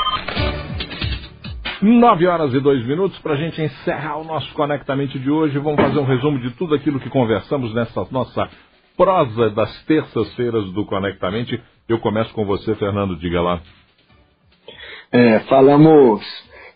Nove 1.83 2.27
horas 2.27 2.53
e 2.55 2.61
dois 2.61 2.87
minutos 2.87 3.19
para 3.21 3.33
a 3.33 3.37
gente 3.37 3.61
encerrar 3.61 4.19
o 4.19 4.25
nosso 4.25 4.53
Conectamente 4.53 5.19
de 5.19 5.31
hoje. 5.31 5.59
Vamos 5.59 5.81
fazer 5.81 5.99
um 5.99 6.05
resumo 6.05 6.39
de 6.39 6.51
tudo 6.51 6.75
aquilo 6.75 7.01
que 7.01 7.09
conversamos 7.09 7.75
nessa 7.75 8.07
nossa 8.11 8.49
prosa 9.01 9.49
das 9.49 9.83
terças-feiras 9.85 10.71
do 10.73 10.85
Conectamente. 10.85 11.59
Eu 11.89 11.99
começo 12.01 12.35
com 12.35 12.45
você, 12.45 12.75
Fernando, 12.75 13.17
diga 13.17 13.41
lá. 13.41 13.63
É, 15.11 15.41
falamos 15.41 16.21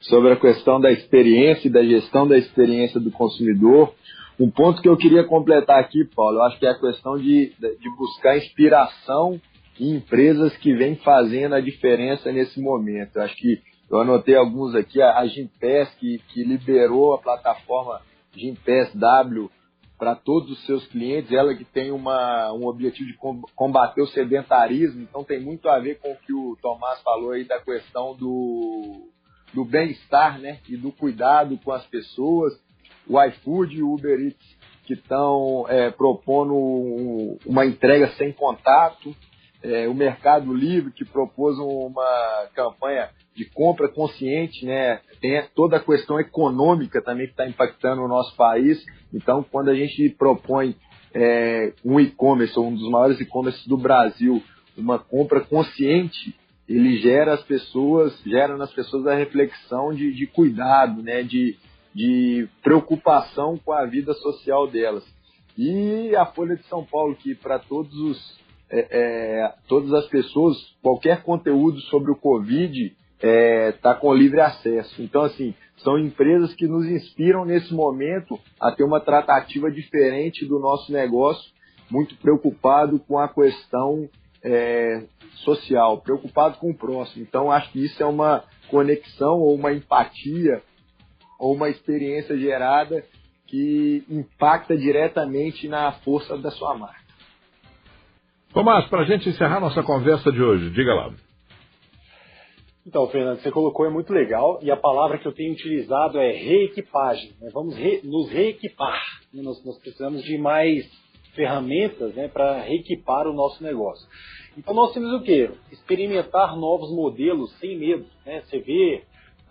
sobre 0.00 0.32
a 0.32 0.36
questão 0.36 0.80
da 0.80 0.90
experiência 0.90 1.68
e 1.68 1.70
da 1.70 1.84
gestão 1.84 2.26
da 2.26 2.38
experiência 2.38 2.98
do 2.98 3.10
consumidor. 3.10 3.92
Um 4.40 4.50
ponto 4.50 4.80
que 4.80 4.88
eu 4.88 4.96
queria 4.96 5.22
completar 5.24 5.78
aqui, 5.78 6.02
Paulo, 6.16 6.38
eu 6.38 6.42
acho 6.44 6.58
que 6.58 6.64
é 6.64 6.70
a 6.70 6.80
questão 6.80 7.18
de, 7.18 7.52
de 7.58 7.96
buscar 7.98 8.38
inspiração 8.38 9.38
em 9.78 9.96
empresas 9.96 10.56
que 10.56 10.72
vêm 10.72 10.96
fazendo 10.96 11.54
a 11.54 11.60
diferença 11.60 12.32
nesse 12.32 12.58
momento. 12.58 13.16
Eu 13.16 13.22
acho 13.22 13.36
que 13.36 13.60
eu 13.90 14.00
anotei 14.00 14.34
alguns 14.34 14.74
aqui, 14.74 15.02
a 15.02 15.26
Gimpass, 15.26 15.94
que, 16.00 16.22
que 16.32 16.42
liberou 16.42 17.12
a 17.12 17.18
plataforma 17.18 18.00
Gimpass 18.34 18.94
W 18.94 19.50
para 19.98 20.14
todos 20.14 20.50
os 20.50 20.66
seus 20.66 20.86
clientes, 20.88 21.32
ela 21.32 21.54
que 21.54 21.64
tem 21.64 21.90
uma, 21.90 22.52
um 22.52 22.66
objetivo 22.66 23.08
de 23.08 23.18
combater 23.54 24.02
o 24.02 24.06
sedentarismo, 24.08 25.02
então 25.02 25.22
tem 25.22 25.40
muito 25.40 25.68
a 25.68 25.78
ver 25.78 25.98
com 26.00 26.12
o 26.12 26.16
que 26.16 26.32
o 26.32 26.56
Tomás 26.60 27.00
falou 27.02 27.30
aí 27.30 27.44
da 27.44 27.60
questão 27.60 28.14
do, 28.14 29.08
do 29.52 29.64
bem-estar 29.64 30.38
né, 30.38 30.60
e 30.68 30.76
do 30.76 30.90
cuidado 30.90 31.58
com 31.64 31.72
as 31.72 31.86
pessoas. 31.86 32.52
O 33.06 33.22
iFood 33.22 33.76
e 33.76 33.82
o 33.82 33.92
Uber 33.92 34.18
Eats 34.18 34.64
que 34.84 34.94
estão 34.94 35.66
é, 35.68 35.90
propondo 35.90 36.54
um, 36.54 37.38
uma 37.46 37.64
entrega 37.64 38.08
sem 38.16 38.32
contato. 38.32 39.14
É, 39.64 39.88
o 39.88 39.94
Mercado 39.94 40.52
Livre 40.52 40.92
que 40.92 41.06
propôs 41.06 41.56
uma 41.58 42.48
campanha 42.54 43.08
de 43.34 43.46
compra 43.46 43.88
consciente, 43.88 44.66
né? 44.66 45.00
Tem 45.22 45.42
toda 45.54 45.78
a 45.78 45.80
questão 45.80 46.20
econômica 46.20 47.00
também 47.00 47.24
que 47.24 47.32
está 47.32 47.48
impactando 47.48 48.02
o 48.02 48.08
nosso 48.08 48.36
país. 48.36 48.84
Então, 49.12 49.42
quando 49.42 49.70
a 49.70 49.74
gente 49.74 50.10
propõe 50.10 50.76
é, 51.14 51.72
um 51.82 51.98
e-commerce, 51.98 52.58
ou 52.58 52.68
um 52.68 52.74
dos 52.74 52.90
maiores 52.90 53.18
e-commerce 53.18 53.66
do 53.66 53.78
Brasil, 53.78 54.42
uma 54.76 54.98
compra 54.98 55.40
consciente, 55.40 56.36
ele 56.68 56.98
gera 56.98 57.32
as 57.32 57.42
pessoas, 57.42 58.20
gera 58.22 58.58
nas 58.58 58.70
pessoas 58.70 59.06
a 59.06 59.14
reflexão 59.14 59.94
de, 59.94 60.12
de 60.12 60.26
cuidado, 60.26 61.02
né? 61.02 61.22
De, 61.22 61.56
de 61.94 62.46
preocupação 62.62 63.58
com 63.64 63.72
a 63.72 63.86
vida 63.86 64.12
social 64.12 64.66
delas. 64.66 65.04
E 65.56 66.14
a 66.16 66.26
Folha 66.26 66.54
de 66.54 66.64
São 66.64 66.84
Paulo, 66.84 67.16
que 67.16 67.34
para 67.34 67.58
todos 67.58 67.94
os 67.94 68.43
é, 68.70 68.88
é, 68.90 69.54
todas 69.68 69.92
as 69.92 70.06
pessoas, 70.06 70.56
qualquer 70.82 71.22
conteúdo 71.22 71.80
sobre 71.82 72.10
o 72.10 72.16
Covid 72.16 72.96
está 73.14 73.28
é, 73.28 73.72
tá 73.72 73.94
com 73.94 74.12
livre 74.12 74.40
acesso. 74.40 75.02
Então, 75.02 75.22
assim, 75.22 75.54
são 75.78 75.98
empresas 75.98 76.54
que 76.54 76.66
nos 76.66 76.86
inspiram 76.86 77.44
nesse 77.44 77.72
momento 77.72 78.38
a 78.60 78.72
ter 78.72 78.84
uma 78.84 79.00
tratativa 79.00 79.70
diferente 79.70 80.46
do 80.46 80.58
nosso 80.58 80.92
negócio, 80.92 81.50
muito 81.90 82.16
preocupado 82.16 82.98
com 83.00 83.18
a 83.18 83.28
questão 83.28 84.08
é, 84.42 85.04
social, 85.36 86.00
preocupado 86.00 86.58
com 86.58 86.70
o 86.70 86.76
próximo. 86.76 87.22
Então, 87.22 87.50
acho 87.50 87.70
que 87.72 87.84
isso 87.84 88.02
é 88.02 88.06
uma 88.06 88.44
conexão 88.68 89.40
ou 89.40 89.54
uma 89.54 89.72
empatia 89.72 90.62
ou 91.38 91.54
uma 91.54 91.68
experiência 91.68 92.36
gerada 92.38 93.04
que 93.46 94.04
impacta 94.08 94.76
diretamente 94.76 95.68
na 95.68 95.92
força 95.92 96.36
da 96.36 96.50
sua 96.50 96.76
marca. 96.76 97.03
Tomás, 98.54 98.86
para 98.86 99.02
a 99.02 99.04
gente 99.04 99.28
encerrar 99.28 99.58
nossa 99.58 99.82
conversa 99.82 100.30
de 100.30 100.40
hoje, 100.40 100.70
diga 100.70 100.94
lá. 100.94 101.12
Então, 102.86 103.08
Fernando, 103.08 103.40
você 103.40 103.50
colocou 103.50 103.84
é 103.84 103.90
muito 103.90 104.12
legal 104.12 104.60
e 104.62 104.70
a 104.70 104.76
palavra 104.76 105.18
que 105.18 105.26
eu 105.26 105.32
tenho 105.32 105.52
utilizado 105.52 106.20
é 106.20 106.30
reequipagem. 106.30 107.32
Né? 107.40 107.50
Vamos 107.52 107.76
re, 107.76 108.00
nos 108.04 108.30
reequipar. 108.30 109.02
Né? 109.32 109.42
Nós, 109.42 109.60
nós, 109.64 109.76
precisamos 109.80 110.22
de 110.22 110.38
mais 110.38 110.88
ferramentas 111.34 112.14
né, 112.14 112.28
para 112.28 112.60
reequipar 112.60 113.26
o 113.26 113.32
nosso 113.32 113.60
negócio. 113.60 114.06
Então 114.56 114.72
nós 114.72 114.92
temos 114.92 115.12
o 115.12 115.22
quê? 115.22 115.50
Experimentar 115.72 116.56
novos 116.56 116.94
modelos 116.94 117.50
sem 117.58 117.76
medo. 117.76 118.06
Né? 118.24 118.40
Você 118.42 118.60
vê 118.60 119.02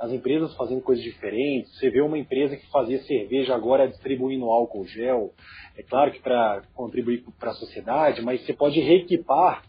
as 0.04 0.12
empresas 0.12 0.54
fazendo 0.56 0.82
coisas 0.82 1.02
diferentes, 1.02 1.80
você 1.80 1.90
vê 1.90 2.02
uma 2.02 2.18
empresa 2.18 2.58
que 2.58 2.70
fazia 2.70 3.02
cerveja 3.04 3.56
agora 3.56 3.88
distribuindo 3.88 4.50
álcool 4.50 4.86
gel. 4.86 5.34
É 5.78 5.82
claro 5.82 6.12
que 6.12 6.20
para 6.20 6.62
contribuir 6.74 7.24
para 7.40 7.52
a 7.52 7.54
sociedade, 7.54 8.22
mas 8.22 8.46
você 8.46 8.52
pode 8.52 8.82
reequipar 8.82 9.64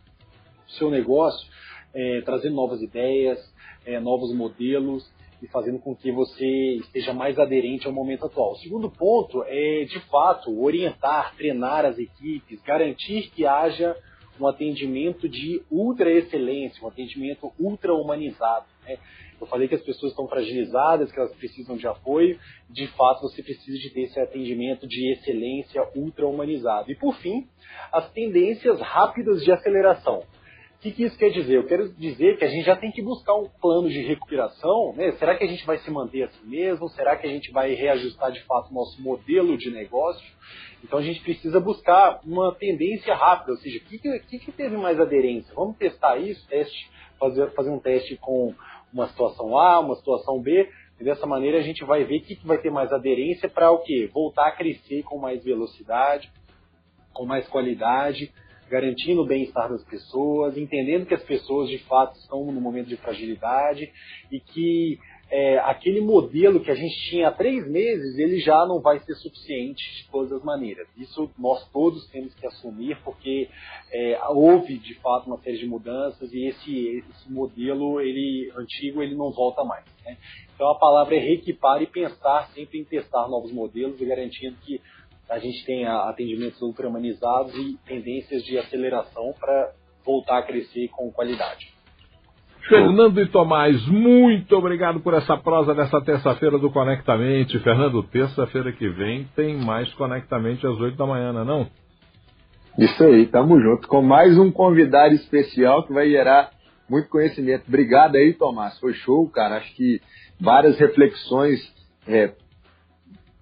o 0.66 0.70
seu 0.72 0.90
negócio, 0.90 1.48
é, 1.94 2.20
trazendo 2.22 2.56
novas 2.56 2.82
ideias, 2.82 3.38
é, 3.86 4.00
novos 4.00 4.34
modelos 4.34 5.08
e 5.40 5.46
fazendo 5.46 5.78
com 5.78 5.94
que 5.94 6.10
você 6.10 6.78
esteja 6.80 7.12
mais 7.12 7.38
aderente 7.38 7.86
ao 7.86 7.92
momento 7.92 8.26
atual. 8.26 8.54
O 8.54 8.56
segundo 8.56 8.90
ponto 8.90 9.44
é, 9.46 9.84
de 9.84 10.00
fato, 10.10 10.60
orientar, 10.60 11.32
treinar 11.36 11.84
as 11.84 11.96
equipes, 11.96 12.60
garantir 12.62 13.30
que 13.30 13.46
haja 13.46 13.96
um 14.40 14.48
atendimento 14.48 15.28
de 15.28 15.62
ultra 15.70 16.10
excelência, 16.10 16.82
um 16.82 16.88
atendimento 16.88 17.52
ultra 17.56 17.94
humanizado. 17.94 18.66
Né? 18.84 18.98
Eu 19.40 19.46
falei 19.46 19.68
que 19.68 19.74
as 19.74 19.82
pessoas 19.82 20.12
estão 20.12 20.28
fragilizadas, 20.28 21.10
que 21.10 21.18
elas 21.18 21.34
precisam 21.34 21.76
de 21.76 21.86
apoio. 21.86 22.38
De 22.68 22.86
fato, 22.88 23.22
você 23.22 23.42
precisa 23.42 23.78
de 23.78 23.90
ter 23.90 24.02
esse 24.02 24.20
atendimento 24.20 24.86
de 24.86 25.12
excelência 25.12 25.86
ultra 25.94 26.26
humanizado. 26.26 26.90
E 26.90 26.94
por 26.94 27.14
fim, 27.16 27.46
as 27.92 28.10
tendências 28.12 28.80
rápidas 28.80 29.42
de 29.44 29.52
aceleração 29.52 30.22
que, 30.84 30.92
que 30.92 31.04
isso 31.04 31.16
quer 31.16 31.30
dizer? 31.30 31.56
Eu 31.56 31.66
quero 31.66 31.88
dizer 31.94 32.36
que 32.36 32.44
a 32.44 32.48
gente 32.48 32.66
já 32.66 32.76
tem 32.76 32.90
que 32.92 33.00
buscar 33.00 33.34
um 33.34 33.48
plano 33.48 33.88
de 33.88 34.02
recuperação. 34.02 34.92
Né? 34.94 35.12
Será 35.12 35.34
que 35.34 35.42
a 35.42 35.46
gente 35.46 35.64
vai 35.64 35.78
se 35.78 35.90
manter 35.90 36.24
assim 36.24 36.46
mesmo? 36.46 36.90
Será 36.90 37.16
que 37.16 37.26
a 37.26 37.30
gente 37.30 37.50
vai 37.52 37.72
reajustar 37.72 38.30
de 38.30 38.42
fato 38.42 38.70
o 38.70 38.74
nosso 38.74 39.00
modelo 39.00 39.56
de 39.56 39.70
negócio? 39.70 40.22
Então 40.82 40.98
a 40.98 41.02
gente 41.02 41.20
precisa 41.22 41.58
buscar 41.58 42.20
uma 42.22 42.54
tendência 42.54 43.14
rápida, 43.14 43.52
ou 43.52 43.58
seja, 43.58 43.78
o 43.78 43.80
que, 43.88 43.98
que, 43.98 44.38
que, 44.38 44.52
teve 44.52 44.76
mais 44.76 45.00
aderência? 45.00 45.54
Vamos 45.54 45.78
testar 45.78 46.18
isso, 46.18 46.46
teste, 46.46 46.90
fazer, 47.18 47.50
fazer 47.52 47.70
um 47.70 47.78
teste 47.78 48.18
com 48.18 48.54
uma 48.94 49.08
situação 49.08 49.58
A, 49.58 49.80
uma 49.80 49.96
situação 49.96 50.40
B, 50.40 50.70
e 51.00 51.04
dessa 51.04 51.26
maneira 51.26 51.58
a 51.58 51.62
gente 51.62 51.84
vai 51.84 52.04
ver 52.04 52.18
o 52.18 52.22
que, 52.22 52.38
vai 52.46 52.58
ter 52.58 52.70
mais 52.70 52.92
aderência 52.92 53.48
para 53.48 53.70
o 53.72 53.80
quê? 53.80 54.08
Voltar 54.14 54.46
a 54.46 54.52
crescer 54.52 55.02
com 55.02 55.18
mais 55.18 55.42
velocidade, 55.42 56.30
com 57.12 57.26
mais 57.26 57.46
qualidade, 57.48 58.32
garantindo 58.70 59.22
o 59.22 59.26
bem-estar 59.26 59.68
das 59.68 59.82
pessoas, 59.84 60.56
entendendo 60.56 61.06
que 61.06 61.14
as 61.14 61.22
pessoas 61.22 61.68
de 61.68 61.78
fato 61.78 62.16
estão 62.18 62.44
no 62.46 62.60
momento 62.60 62.88
de 62.88 62.96
fragilidade 62.96 63.92
e 64.30 64.40
que 64.40 64.98
é, 65.36 65.58
aquele 65.58 66.00
modelo 66.00 66.60
que 66.60 66.70
a 66.70 66.76
gente 66.76 66.94
tinha 67.10 67.26
há 67.26 67.32
três 67.32 67.68
meses, 67.68 68.16
ele 68.18 68.38
já 68.38 68.64
não 68.66 68.80
vai 68.80 69.00
ser 69.00 69.16
suficiente 69.16 69.82
de 69.96 70.08
todas 70.08 70.30
as 70.30 70.44
maneiras. 70.44 70.86
Isso 70.96 71.28
nós 71.36 71.68
todos 71.72 72.06
temos 72.10 72.32
que 72.34 72.46
assumir, 72.46 72.96
porque 73.02 73.48
é, 73.92 74.16
houve 74.28 74.78
de 74.78 74.94
fato 75.00 75.26
uma 75.26 75.38
série 75.38 75.58
de 75.58 75.66
mudanças 75.66 76.32
e 76.32 76.46
esse, 76.46 77.04
esse 77.10 77.32
modelo 77.32 78.00
ele 78.00 78.52
antigo 78.56 79.02
ele 79.02 79.16
não 79.16 79.32
volta 79.32 79.64
mais. 79.64 79.84
Né? 80.04 80.16
Então 80.54 80.70
a 80.70 80.78
palavra 80.78 81.16
é 81.16 81.18
reequipar 81.18 81.82
e 81.82 81.88
pensar 81.88 82.48
sempre 82.54 82.78
em 82.78 82.84
testar 82.84 83.26
novos 83.26 83.50
modelos 83.50 84.00
e 84.00 84.04
garantindo 84.04 84.56
que 84.58 84.80
a 85.28 85.40
gente 85.40 85.66
tem 85.66 85.84
atendimentos 85.84 86.62
ultramanizados 86.62 87.52
e 87.56 87.76
tendências 87.84 88.44
de 88.44 88.56
aceleração 88.56 89.34
para 89.40 89.74
voltar 90.04 90.38
a 90.38 90.42
crescer 90.44 90.86
com 90.90 91.10
qualidade. 91.10 91.73
Fernando 92.68 93.20
e 93.20 93.26
Tomás, 93.26 93.86
muito 93.88 94.56
obrigado 94.56 95.00
por 95.00 95.12
essa 95.12 95.36
prosa 95.36 95.74
dessa 95.74 96.00
terça-feira 96.00 96.58
do 96.58 96.70
Conectamente. 96.70 97.58
Fernando, 97.58 98.02
terça-feira 98.04 98.72
que 98.72 98.88
vem 98.88 99.28
tem 99.36 99.56
mais 99.56 99.92
Conectamente 99.94 100.66
às 100.66 100.78
8 100.78 100.96
da 100.96 101.06
manhã, 101.06 101.32
não 101.32 101.42
é 101.42 101.44
não? 101.44 101.66
Isso 102.78 103.04
aí, 103.04 103.26
tamo 103.26 103.60
junto 103.60 103.86
com 103.86 104.02
mais 104.02 104.36
um 104.38 104.50
convidado 104.50 105.14
especial 105.14 105.86
que 105.86 105.92
vai 105.92 106.08
gerar 106.08 106.50
muito 106.88 107.08
conhecimento. 107.08 107.64
Obrigado 107.68 108.16
aí, 108.16 108.32
Tomás. 108.32 108.78
Foi 108.80 108.94
show, 108.94 109.28
cara. 109.28 109.58
Acho 109.58 109.74
que 109.76 110.00
várias 110.40 110.78
reflexões 110.78 111.60
é, 112.08 112.32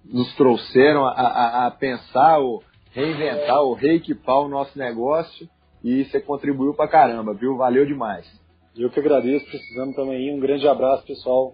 nos 0.05 0.35
trouxeram 0.35 1.05
a, 1.05 1.11
a, 1.11 1.67
a 1.67 1.71
pensar, 1.71 2.39
ou 2.39 2.61
reinventar, 2.91 3.61
ou 3.61 3.73
reequipar 3.73 4.41
o 4.41 4.49
nosso 4.49 4.77
negócio 4.77 5.47
e 5.83 6.05
você 6.05 6.19
contribuiu 6.19 6.73
pra 6.73 6.87
caramba, 6.87 7.33
viu? 7.33 7.57
Valeu 7.57 7.85
demais. 7.85 8.42
Eu 8.77 8.89
que 8.89 8.99
agradeço, 8.99 9.45
precisamos 9.45 9.95
também. 9.95 10.33
Um 10.33 10.39
grande 10.39 10.67
abraço, 10.67 11.05
pessoal. 11.05 11.53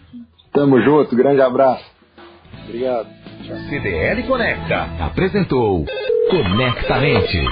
Tamo 0.59 0.81
junto, 0.83 1.15
grande 1.15 1.41
abraço. 1.41 1.85
Obrigado. 2.65 3.07
CDL 3.71 4.27
Conecta 4.27 4.89
apresentou 4.99 5.85
Conectamente. 6.29 7.45